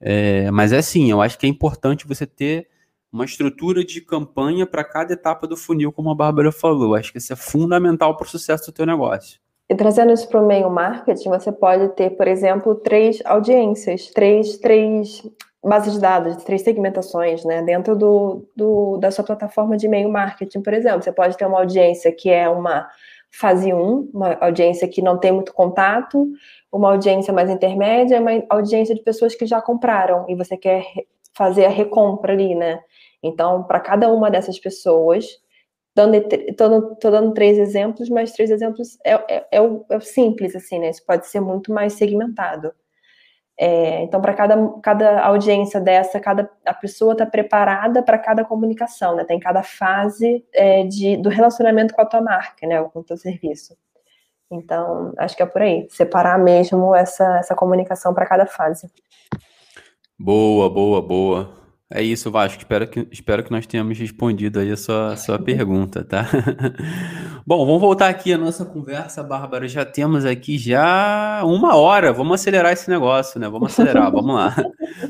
[0.00, 2.68] é, mas é assim, eu acho que é importante você ter
[3.12, 6.94] uma estrutura de campanha para cada etapa do funil, como a Bárbara falou.
[6.94, 9.38] Acho que isso é fundamental para o sucesso do teu negócio.
[9.70, 14.58] E trazendo isso para o meio marketing, você pode ter, por exemplo, três audiências, três,
[14.58, 15.22] três
[15.62, 17.62] bases de dados, três segmentações, né?
[17.62, 21.00] Dentro do, do, da sua plataforma de e-mail marketing, por exemplo.
[21.00, 22.88] Você pode ter uma audiência que é uma
[23.30, 26.26] fase 1, uma audiência que não tem muito contato,
[26.72, 30.84] uma audiência mais intermédia, uma audiência de pessoas que já compraram e você quer
[31.32, 32.80] fazer a recompra ali, né?
[33.22, 35.26] Então, para cada uma dessas pessoas,
[36.56, 40.78] tô, dando três exemplos, mas três exemplos é, é, é, o, é o simples, assim,
[40.78, 40.90] né?
[40.90, 42.72] Isso pode ser muito mais segmentado.
[43.58, 49.14] É, então, para cada, cada audiência dessa, cada a pessoa está preparada para cada comunicação,
[49.16, 49.24] né?
[49.24, 52.80] Tem cada fase é, de, do relacionamento com a tua marca, né?
[52.80, 53.76] Ou com o teu serviço.
[54.50, 58.90] Então, acho que é por aí, separar mesmo essa, essa comunicação para cada fase.
[60.18, 61.59] Boa, boa, boa.
[61.92, 62.58] É isso, Vasco.
[62.58, 66.24] Espero que, espero que nós tenhamos respondido aí a sua, sua pergunta, tá?
[67.44, 69.66] Bom, vamos voltar aqui à nossa conversa, Bárbara.
[69.66, 72.12] Já temos aqui já uma hora.
[72.12, 73.48] Vamos acelerar esse negócio, né?
[73.48, 74.54] Vamos acelerar, vamos lá.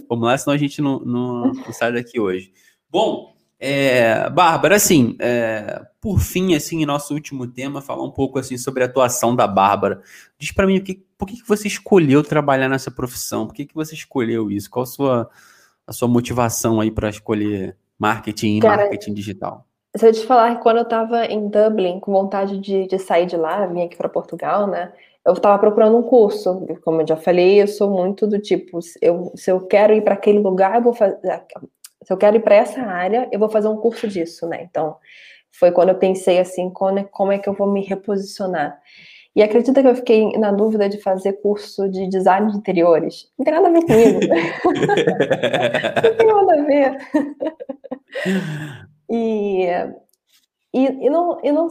[0.09, 2.51] Vamos lá, senão a gente não, não, não sai daqui hoje.
[2.91, 8.57] Bom, é, Bárbara, assim, é, por fim, assim, nosso último tema, falar um pouco assim
[8.57, 10.01] sobre a atuação da Bárbara.
[10.39, 13.47] Diz para mim, o que, por que, que você escolheu trabalhar nessa profissão?
[13.47, 14.70] Por que, que você escolheu isso?
[14.70, 15.31] Qual a sua
[15.91, 19.66] a sua motivação aí para escolher marketing e marketing digital?
[19.97, 23.26] Se eu te falar que quando eu estava em Dublin, com vontade de, de sair
[23.26, 24.93] de lá, vim aqui para Portugal, né?
[25.26, 26.64] Eu estava procurando um curso.
[26.84, 30.14] Como eu já falei, eu sou muito do tipo, eu, se eu quero ir para
[30.14, 31.18] aquele lugar, eu vou fazer.
[32.05, 34.62] Se eu quero ir para essa área, eu vou fazer um curso disso, né?
[34.62, 34.97] Então,
[35.51, 38.80] foi quando eu pensei assim, como é, como é que eu vou me reposicionar.
[39.35, 43.31] E acredita que eu fiquei na dúvida de fazer curso de design de interiores.
[43.39, 44.20] Não tem nada a ver comigo.
[46.05, 46.97] não tem nada a ver.
[49.12, 49.64] E,
[50.72, 51.68] e, e, não, e não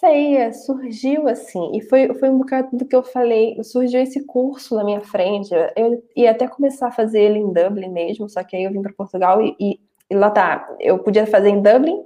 [0.00, 1.76] sei, é, surgiu assim.
[1.76, 3.62] E foi, foi um bocado do que eu falei.
[3.62, 5.50] Surgiu esse curso na minha frente.
[5.76, 8.82] Eu ia até começar a fazer ele em Dublin mesmo, só que aí eu vim
[8.82, 9.80] para Portugal e, e,
[10.10, 10.68] e, lá tá.
[10.80, 12.02] Eu podia fazer em Dublin,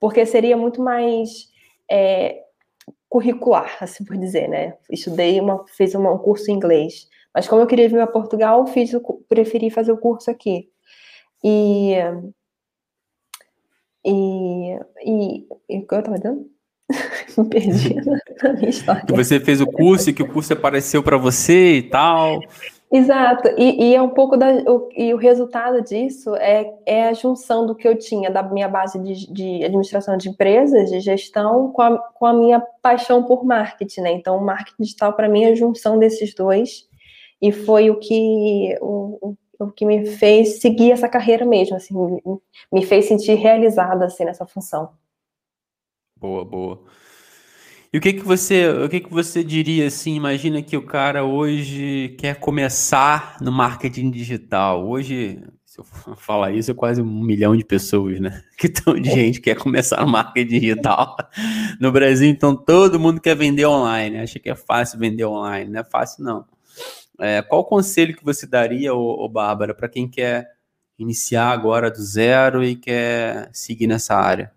[0.00, 1.48] porque seria muito mais.
[1.88, 2.43] É,
[3.14, 4.74] curricular, assim por dizer, né?
[4.90, 7.06] Estudei, uma, fiz uma, um curso em inglês.
[7.32, 10.68] Mas como eu queria vir a Portugal, fiz o, preferi fazer o curso aqui.
[11.44, 11.94] E.
[14.04, 14.76] E.
[15.04, 15.46] E.
[15.68, 16.50] e o que eu estava dizendo?
[17.38, 17.94] Me perdi
[18.42, 19.04] na minha história.
[19.10, 22.40] Você fez o curso e que o curso apareceu para você e tal.
[22.92, 24.52] Exato, e, e, é um pouco da.
[24.70, 28.68] O, e o resultado disso é, é a junção do que eu tinha da minha
[28.68, 33.44] base de, de administração de empresas, de gestão, com a, com a minha paixão por
[33.44, 34.12] marketing, né?
[34.12, 36.88] Então, o marketing digital, para mim, é a junção desses dois,
[37.42, 41.94] e foi o que, o, o que me fez seguir essa carreira mesmo, assim,
[42.72, 44.90] me fez sentir realizada, assim, nessa função.
[46.16, 46.80] Boa, boa.
[47.94, 50.16] E o que que você, o que que você diria assim?
[50.16, 54.84] Imagina que o cara hoje quer começar no marketing digital.
[54.84, 55.84] Hoje, se eu
[56.16, 58.42] falar isso, é quase um milhão de pessoas, né?
[58.58, 61.16] Que tão de gente quer começar no marketing digital
[61.80, 62.28] no Brasil.
[62.28, 64.18] Então todo mundo quer vender online.
[64.18, 65.70] Acha que é fácil vender online?
[65.70, 66.44] Não é fácil não.
[67.20, 70.50] É, qual o conselho que você daria, ô, ô Bárbara, para quem quer
[70.98, 74.50] iniciar agora do zero e quer seguir nessa área?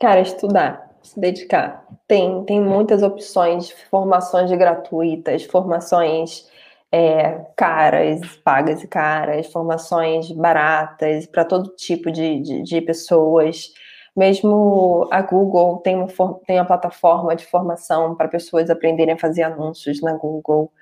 [0.00, 1.84] Cara, estudar se dedicar.
[2.06, 6.46] Tem, tem muitas opções, formações gratuitas, formações
[6.90, 13.72] é, caras, pagas e caras, formações baratas para todo tipo de, de, de, pessoas.
[14.16, 16.08] Mesmo a Google tem uma,
[16.46, 20.72] tem uma plataforma de formação para pessoas aprenderem a fazer anúncios na Google.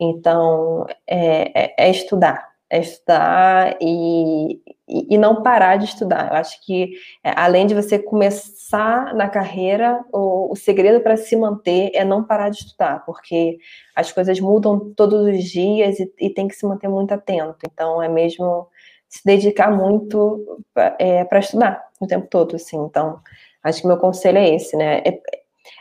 [0.00, 4.60] Então, é, é, é estudar, é estudar e,
[4.92, 6.30] e, e, não parar de estudar.
[6.30, 6.92] Eu acho que,
[7.24, 12.22] é, além de você começar na carreira, o, o segredo para se manter é não
[12.22, 13.58] parar de estudar, porque
[13.96, 17.58] as coisas mudam todos os dias e, e tem que se manter muito atento.
[17.64, 18.68] Então, é mesmo
[19.08, 22.78] se dedicar muito para é, estudar o tempo todo, assim.
[22.84, 23.20] Então,
[23.62, 24.98] acho que meu conselho é esse, né?
[24.98, 25.20] É,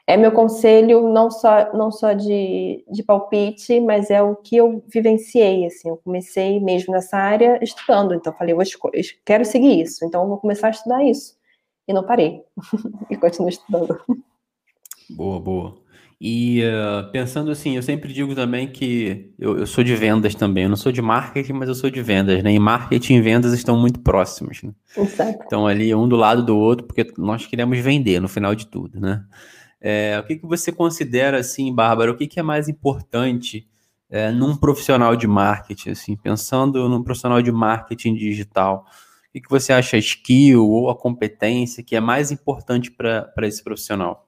[0.07, 4.83] é meu conselho não só não só de, de palpite, mas é o que eu
[4.87, 8.59] vivenciei, assim, eu comecei mesmo nessa área estudando, então falei, eu,
[9.25, 11.35] quero seguir isso, então vou começar a estudar isso,
[11.87, 12.41] e não parei,
[13.09, 13.99] e continuo estudando.
[15.09, 15.81] Boa, boa.
[16.23, 20.65] E uh, pensando assim, eu sempre digo também que eu, eu, sou de vendas também.
[20.65, 22.53] Eu não sou de marketing, mas eu sou de vendas, né?
[22.53, 24.71] E marketing e vendas estão muito próximos, né?
[24.95, 25.39] Exato.
[25.43, 28.99] Então ali um do lado do outro, porque nós queremos vender no final de tudo,
[28.99, 29.25] né?
[29.81, 33.67] É, o que, que você considera, assim, Bárbara, o que, que é mais importante
[34.09, 38.85] é, num profissional de marketing, assim, pensando num profissional de marketing digital?
[39.29, 43.31] O que, que você acha a skill ou a competência que é mais importante para
[43.41, 44.27] esse profissional?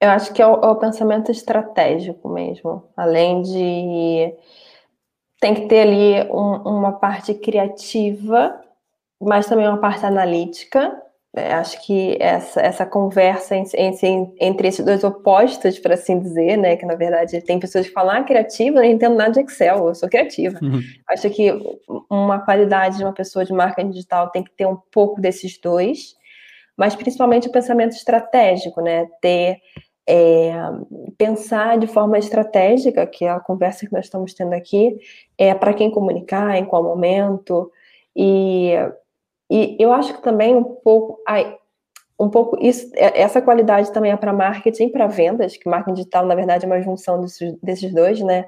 [0.00, 4.34] Eu acho que é o, é o pensamento estratégico mesmo, além de
[5.40, 8.60] tem que ter ali um, uma parte criativa,
[9.20, 11.02] mas também uma parte analítica
[11.36, 16.76] acho que essa, essa conversa entre, esses dois opostos, para assim dizer, né?
[16.76, 19.94] Que na verdade tem pessoas que falam, ah, criativa, não entendo nada de Excel, eu
[19.94, 20.58] sou criativa.
[20.62, 20.80] Uhum.
[21.08, 21.52] Acho que
[22.10, 26.16] uma qualidade de uma pessoa de marketing digital tem que ter um pouco desses dois,
[26.76, 29.06] mas principalmente o pensamento estratégico, né?
[29.20, 29.58] Ter
[30.08, 30.54] é,
[31.18, 34.96] pensar de forma estratégica, que é a conversa que nós estamos tendo aqui,
[35.36, 37.70] é para quem comunicar, em qual momento,
[38.14, 38.72] e,
[39.50, 41.56] e eu acho que também um pouco, ai,
[42.18, 46.26] um pouco isso, é, essa qualidade também é para marketing, para vendas, que marketing digital
[46.26, 48.46] na verdade é uma junção desses, desses dois, né?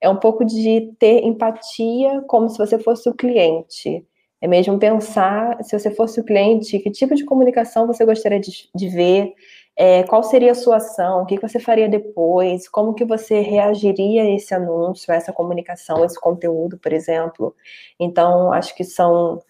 [0.00, 4.06] É um pouco de ter empatia como se você fosse o cliente.
[4.40, 8.68] É mesmo pensar, se você fosse o cliente, que tipo de comunicação você gostaria de,
[8.74, 9.32] de ver,
[9.76, 14.22] é, qual seria a sua ação, o que você faria depois, como que você reagiria
[14.22, 17.54] a esse anúncio, a essa comunicação, a esse conteúdo, por exemplo.
[18.00, 19.42] Então, acho que são,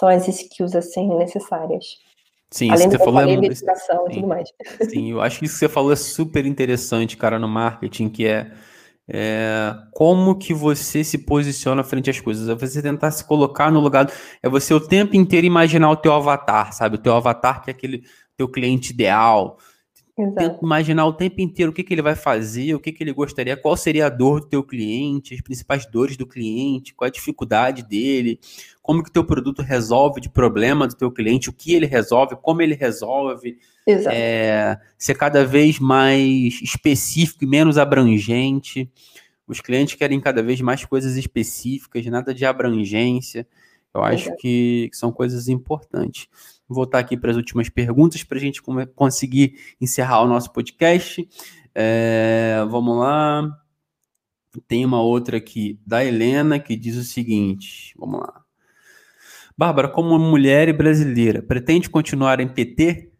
[0.00, 1.98] são as skills, assim, necessárias.
[2.50, 4.48] Sim, Além isso que você falou é educação e tudo mais.
[4.90, 8.26] Sim, eu acho que isso que você falou é super interessante, cara, no marketing, que
[8.26, 8.50] é,
[9.06, 12.48] é, como que você se posiciona frente às coisas.
[12.48, 14.10] É você tentar se colocar no lugar.
[14.42, 16.96] É você o tempo inteiro imaginar o teu avatar, sabe?
[16.96, 18.02] O teu avatar que é aquele
[18.36, 19.58] teu cliente ideal.
[20.16, 23.12] Tenta imaginar o tempo inteiro o que, que ele vai fazer, o que, que ele
[23.12, 27.10] gostaria, qual seria a dor do teu cliente, as principais dores do cliente, qual a
[27.10, 28.38] dificuldade dele,
[28.82, 32.36] como que o teu produto resolve de problema do teu cliente, o que ele resolve,
[32.36, 33.58] como ele resolve.
[33.86, 34.14] Exato.
[34.14, 38.90] É, ser cada vez mais específico e menos abrangente.
[39.46, 43.46] Os clientes querem cada vez mais coisas específicas, nada de abrangência.
[43.92, 46.28] Eu acho que, que são coisas importantes.
[46.72, 48.62] Voltar aqui para as últimas perguntas para a gente
[48.94, 51.28] conseguir encerrar o nosso podcast.
[51.74, 53.50] É, vamos lá.
[54.66, 58.40] Tem uma outra aqui da Helena que diz o seguinte: vamos lá.
[59.56, 63.10] Bárbara, como mulher e brasileira, pretende continuar em PT?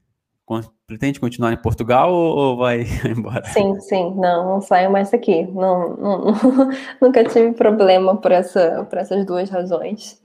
[0.86, 3.44] Pretende continuar em Portugal ou, vai embora?
[3.46, 5.46] Sim, sim, não, não saio mais daqui.
[5.46, 6.24] Não, não,
[7.00, 10.20] nunca tive problema por, essa, por essas duas razões.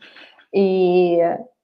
[0.54, 1.20] E,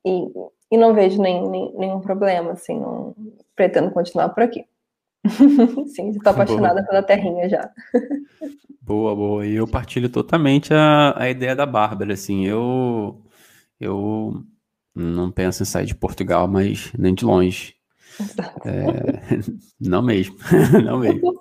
[0.06, 0.28] e
[0.72, 3.14] e não vejo nem, nem, nenhum problema, assim, não
[3.56, 4.64] pretendo continuar por aqui.
[5.94, 6.86] Sim, estou apaixonada boa.
[6.88, 7.70] pela terrinha já.
[8.82, 9.46] boa, boa.
[9.46, 13.22] E eu partilho totalmente a, a ideia da Bárbara, assim, eu,
[13.80, 14.42] eu
[14.96, 17.76] não penso em sair de Portugal, mas nem de longe.
[18.66, 19.42] É,
[19.80, 20.38] não mesmo,
[20.84, 21.40] não mesmo.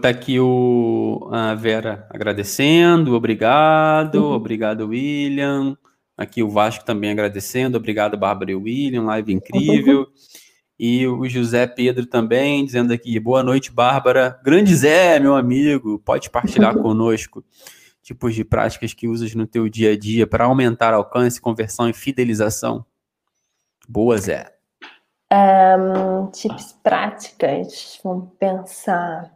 [0.00, 4.32] Tá aqui o, a Vera agradecendo, obrigado, uhum.
[4.32, 5.76] obrigado, William.
[6.16, 7.76] Aqui o Vasco também agradecendo.
[7.76, 9.04] Obrigado, Bárbara e William.
[9.04, 10.06] Live incrível.
[10.78, 14.38] E o José Pedro também dizendo aqui: boa noite, Bárbara.
[14.44, 15.98] Grande Zé, meu amigo.
[15.98, 17.44] Pode partilhar conosco
[18.02, 21.94] tipos de práticas que usas no teu dia a dia para aumentar alcance, conversão e
[21.94, 22.84] fidelização?
[23.88, 24.52] Boa, Zé.
[25.32, 29.32] Um, tips práticas, vamos pensar.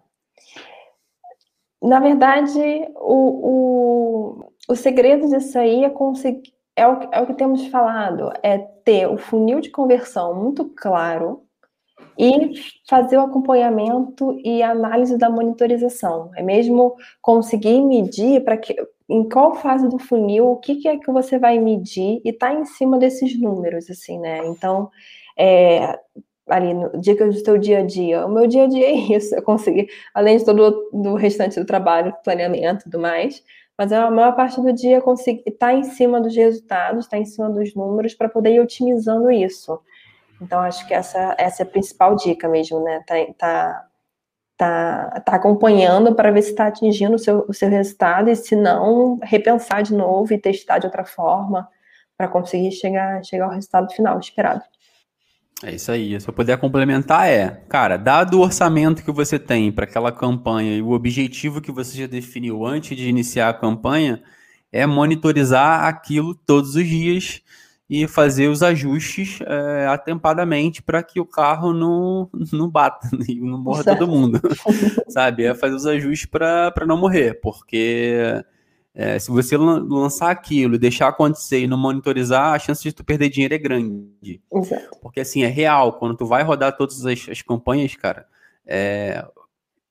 [1.80, 2.60] Na verdade,
[2.96, 8.30] o, o, o segredo disso aí é conseguir é o, é o que temos falado,
[8.42, 11.42] é ter o funil de conversão muito claro
[12.18, 12.52] e
[12.88, 16.30] fazer o acompanhamento e análise da monitorização.
[16.36, 18.76] É mesmo conseguir medir para que
[19.08, 22.52] em qual fase do funil, o que, que é que você vai medir e tá
[22.52, 24.44] em cima desses números, assim, né?
[24.46, 24.90] Então,
[25.38, 25.98] é,
[26.48, 28.26] ali no dicas do seu dia a dia.
[28.26, 31.66] O meu dia a dia é isso, eu consegui, além de todo o restante do
[31.66, 33.42] trabalho, planeamento e tudo mais,
[33.78, 37.22] mas a maior parte do dia conseguir estar tá em cima dos resultados, estar tá
[37.22, 39.80] em cima dos números para poder ir otimizando isso.
[40.40, 43.02] Então acho que essa, essa é a principal dica mesmo, né?
[43.06, 43.88] Tá, tá,
[44.56, 48.56] tá, tá acompanhando para ver se está atingindo o seu, o seu resultado e se
[48.56, 51.68] não, repensar de novo e testar de outra forma
[52.16, 54.62] para conseguir chegar, chegar ao resultado final esperado.
[55.62, 56.20] É isso aí.
[56.20, 60.76] Se eu puder complementar, é, cara, dado o orçamento que você tem para aquela campanha
[60.76, 64.22] e o objetivo que você já definiu antes de iniciar a campanha,
[64.70, 67.40] é monitorizar aquilo todos os dias
[67.88, 73.58] e fazer os ajustes é, atempadamente para que o carro não, não bata e não
[73.58, 74.40] morra todo mundo,
[75.08, 75.44] sabe?
[75.44, 78.44] É fazer os ajustes para não morrer, porque
[78.98, 83.28] é, se você lançar aquilo deixar acontecer e não monitorizar, a chance de tu perder
[83.28, 84.40] dinheiro é grande.
[84.50, 84.98] Exato.
[85.02, 85.98] Porque assim, é real.
[85.98, 88.26] Quando tu vai rodar todas as, as campanhas, cara,
[88.66, 89.22] é,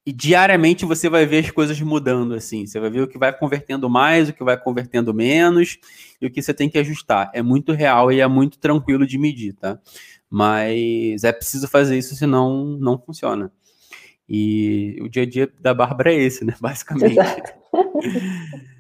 [0.04, 2.66] e diariamente você vai ver as coisas mudando, assim.
[2.66, 5.78] Você vai ver o que vai convertendo mais, o que vai convertendo menos
[6.20, 7.30] e o que você tem que ajustar.
[7.32, 9.80] É muito real e é muito tranquilo de medir, tá?
[10.28, 13.52] Mas é preciso fazer isso, senão não funciona.
[14.28, 16.56] E o dia a dia da Bárbara é esse, né?
[16.62, 17.18] Basicamente.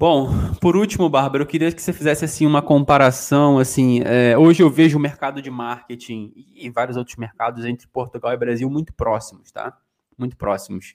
[0.00, 0.30] Bom,
[0.60, 3.58] por último, Bárbara, eu queria que você fizesse assim uma comparação.
[3.58, 8.32] Assim, é, hoje eu vejo o mercado de marketing e vários outros mercados entre Portugal
[8.32, 9.76] e Brasil muito próximos, tá?
[10.16, 10.94] Muito próximos.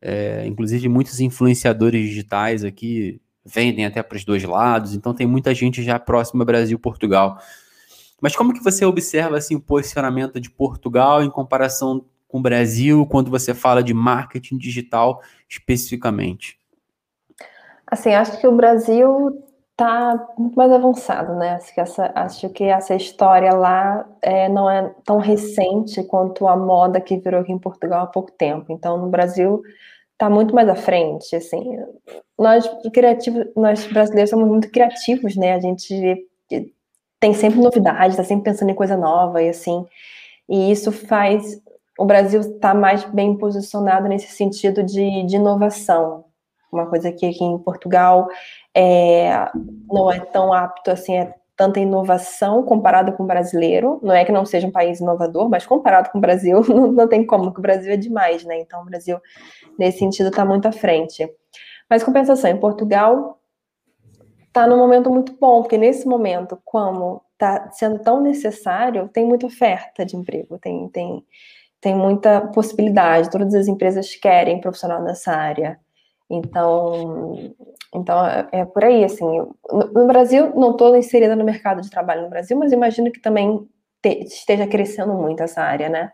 [0.00, 5.52] É, inclusive, muitos influenciadores digitais aqui vendem até para os dois lados, então tem muita
[5.52, 7.38] gente já próxima Brasil Portugal.
[8.20, 13.04] Mas como que você observa assim, o posicionamento de Portugal em comparação com o Brasil
[13.06, 16.56] quando você fala de marketing digital especificamente?
[17.86, 21.54] Assim, acho que o Brasil está muito mais avançado, né?
[21.54, 26.56] Acho que essa, acho que essa história lá é, não é tão recente quanto a
[26.56, 28.72] moda que virou aqui em Portugal há pouco tempo.
[28.72, 29.62] Então, no Brasil
[30.12, 31.76] está muito mais à frente, assim.
[32.38, 35.54] Nós criativos, nós brasileiros somos muito criativos, né?
[35.54, 36.26] A gente
[37.20, 39.84] tem sempre novidade, está sempre pensando em coisa nova e assim.
[40.48, 41.60] E isso faz
[41.98, 46.24] o Brasil estar tá mais bem posicionado nesse sentido de, de inovação.
[46.74, 48.28] Uma coisa que aqui em Portugal
[48.74, 49.48] é,
[49.90, 54.00] não é tão apto assim, é tanta inovação comparado com o brasileiro.
[54.02, 57.08] Não é que não seja um país inovador, mas comparado com o Brasil, não, não
[57.08, 58.60] tem como, porque o Brasil é demais, né?
[58.60, 59.18] Então o Brasil,
[59.78, 61.28] nesse sentido, está muito à frente.
[61.88, 63.38] Mas compensação, em Portugal
[64.48, 69.46] está num momento muito bom, porque nesse momento, como está sendo tão necessário, tem muita
[69.46, 71.24] oferta de emprego, tem, tem,
[71.80, 75.78] tem muita possibilidade, todas as empresas querem profissional nessa área.
[76.30, 77.54] Então,
[77.94, 79.26] então é, é por aí, assim.
[79.70, 83.68] No, Brasil, não estou inserida no mercado de trabalho no Brasil, mas imagino que também
[84.02, 86.12] te, esteja crescendo muito essa área, né?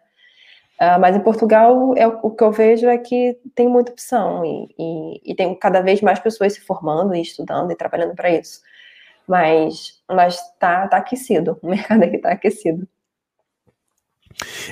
[0.81, 4.75] Uh, mas em Portugal, é, o que eu vejo é que tem muita opção e,
[4.79, 8.63] e, e, tem cada vez mais pessoas se formando e estudando e trabalhando para isso.
[9.29, 12.89] Mas, mas tá, tá aquecido, o mercado aqui está aquecido.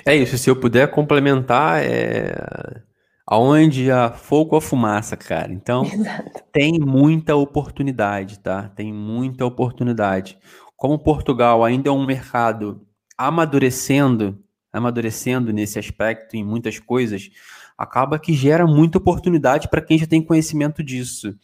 [0.07, 2.83] É isso, se eu puder complementar, é
[3.31, 5.53] aonde há fogo a fumaça, cara.
[5.53, 6.43] Então, Exato.
[6.51, 8.71] tem muita oportunidade, tá?
[8.71, 10.39] Tem muita oportunidade.
[10.75, 12.87] Como Portugal ainda é um mercado
[13.19, 17.29] amadurecendo, amadurecendo nesse aspecto em muitas coisas,
[17.77, 21.37] acaba que gera muita oportunidade para quem já tem conhecimento disso.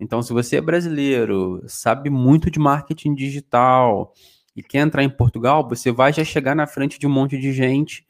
[0.00, 4.12] Então, se você é brasileiro, sabe muito de marketing digital
[4.56, 7.52] e quer entrar em Portugal, você vai já chegar na frente de um monte de
[7.52, 8.04] gente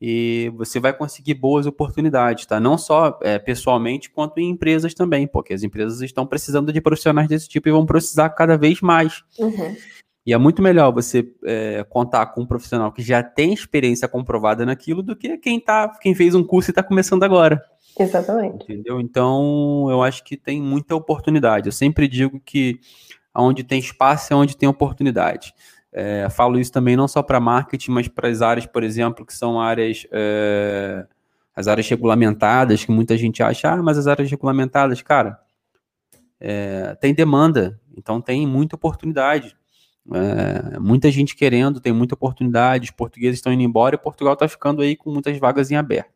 [0.00, 2.60] e você vai conseguir boas oportunidades, tá?
[2.60, 7.28] Não só é, pessoalmente, quanto em empresas também, porque as empresas estão precisando de profissionais
[7.28, 9.24] desse tipo e vão precisar cada vez mais.
[9.38, 9.76] Uhum.
[10.24, 14.64] E é muito melhor você é, contar com um profissional que já tem experiência comprovada
[14.66, 17.60] naquilo do que quem, tá, quem fez um curso e está começando agora.
[17.98, 18.62] Exatamente.
[18.64, 19.00] Entendeu?
[19.00, 21.66] Então, eu acho que tem muita oportunidade.
[21.66, 22.78] Eu sempre digo que
[23.34, 25.54] onde tem espaço é onde tem oportunidade.
[26.00, 29.34] É, falo isso também não só para marketing, mas para as áreas, por exemplo, que
[29.34, 31.04] são áreas é,
[31.56, 35.40] as áreas regulamentadas, que muita gente acha, ah, mas as áreas regulamentadas, cara,
[36.38, 39.56] é, tem demanda, então tem muita oportunidade.
[40.14, 44.46] É, muita gente querendo, tem muita oportunidade, os portugueses estão indo embora e Portugal está
[44.46, 46.12] ficando aí com muitas vagas em aberto.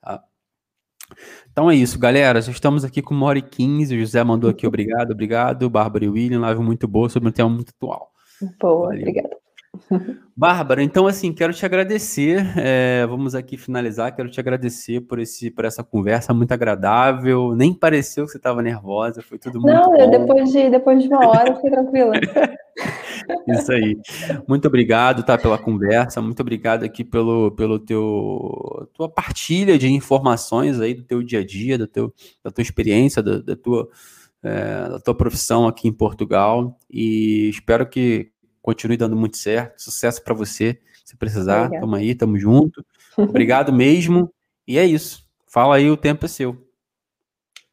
[0.00, 0.22] Tá?
[1.50, 2.38] Então é isso, galera.
[2.38, 3.96] Estamos aqui com uma hora e quinze.
[3.96, 5.68] O José mandou aqui obrigado, obrigado.
[5.68, 8.15] Bárbara e William, live muito boa sobre um tema muito atual.
[8.60, 9.00] Boa, Valeu.
[9.00, 9.36] obrigada.
[10.36, 12.44] Bárbara, então assim, quero te agradecer.
[12.56, 14.14] É, vamos aqui finalizar.
[14.14, 17.54] Quero te agradecer por, esse, por essa conversa muito agradável.
[17.54, 20.10] Nem pareceu que você estava nervosa, foi tudo muito Não, bom.
[20.10, 22.12] depois de, depois de uma hora fiquei tranquila.
[23.48, 23.98] Isso aí.
[24.46, 26.20] Muito obrigado, tá, pela conversa.
[26.20, 31.44] Muito obrigado aqui pelo, pelo teu tua partilha de informações aí do teu dia a
[31.46, 32.12] dia, do teu,
[32.44, 33.88] da tua experiência, da, da tua
[34.46, 38.30] é, da tua profissão aqui em Portugal e espero que
[38.62, 39.82] continue dando muito certo.
[39.82, 40.78] Sucesso para você.
[41.04, 41.80] Se precisar, Obrigada.
[41.80, 42.84] tamo aí, tamo junto.
[43.16, 44.30] Obrigado mesmo.
[44.66, 45.24] E é isso.
[45.46, 46.56] Fala aí, o tempo é seu.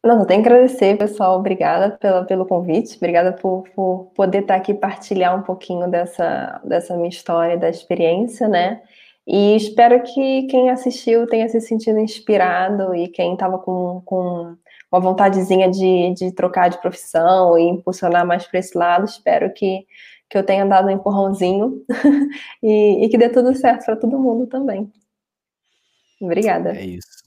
[0.04, 1.40] Não, eu tenho que agradecer, pessoal.
[1.40, 2.98] Obrigada pela, pelo convite.
[2.98, 8.48] Obrigada por, por poder estar aqui partilhar um pouquinho dessa, dessa minha história, da experiência,
[8.48, 8.82] né?
[9.26, 14.58] E espero que quem assistiu tenha se sentido inspirado e quem estava com, com
[14.94, 19.06] uma vontadezinha de, de trocar de profissão e impulsionar mais para esse lado.
[19.06, 19.88] Espero que,
[20.30, 21.84] que eu tenha dado um empurrãozinho
[22.62, 24.92] e, e que dê tudo certo para todo mundo também.
[26.22, 26.78] Obrigada.
[26.78, 27.24] É isso.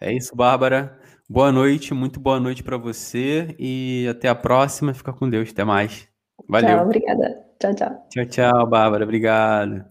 [0.00, 0.98] É isso, Bárbara.
[1.28, 4.92] Boa noite, muito boa noite para você e até a próxima.
[4.92, 6.08] Fica com Deus, até mais.
[6.48, 6.70] Valeu.
[6.70, 7.46] Tchau, obrigada.
[7.60, 8.06] Tchau, tchau.
[8.10, 9.04] Tchau, tchau, Bárbara.
[9.04, 9.89] Obrigado.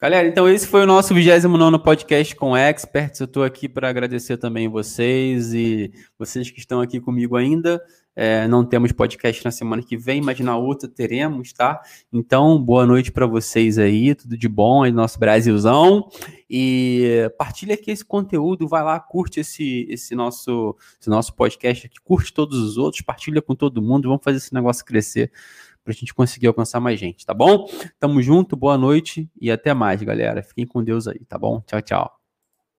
[0.00, 3.18] Galera, então esse foi o nosso 29 podcast com experts.
[3.18, 7.82] Eu estou aqui para agradecer também vocês e vocês que estão aqui comigo ainda.
[8.14, 11.80] É, não temos podcast na semana que vem, mas na outra teremos, tá?
[12.12, 16.08] Então, boa noite para vocês aí, tudo de bom aí, nosso Brasilzão.
[16.48, 21.96] E partilha aqui esse conteúdo, vai lá, curte esse, esse, nosso, esse nosso podcast aqui,
[22.04, 25.32] curte todos os outros, partilha com todo mundo, vamos fazer esse negócio crescer
[25.88, 27.66] para a gente conseguir alcançar mais gente, tá bom?
[27.98, 30.42] Tamo junto, boa noite e até mais, galera.
[30.42, 31.62] Fiquem com Deus aí, tá bom?
[31.66, 32.17] Tchau, tchau.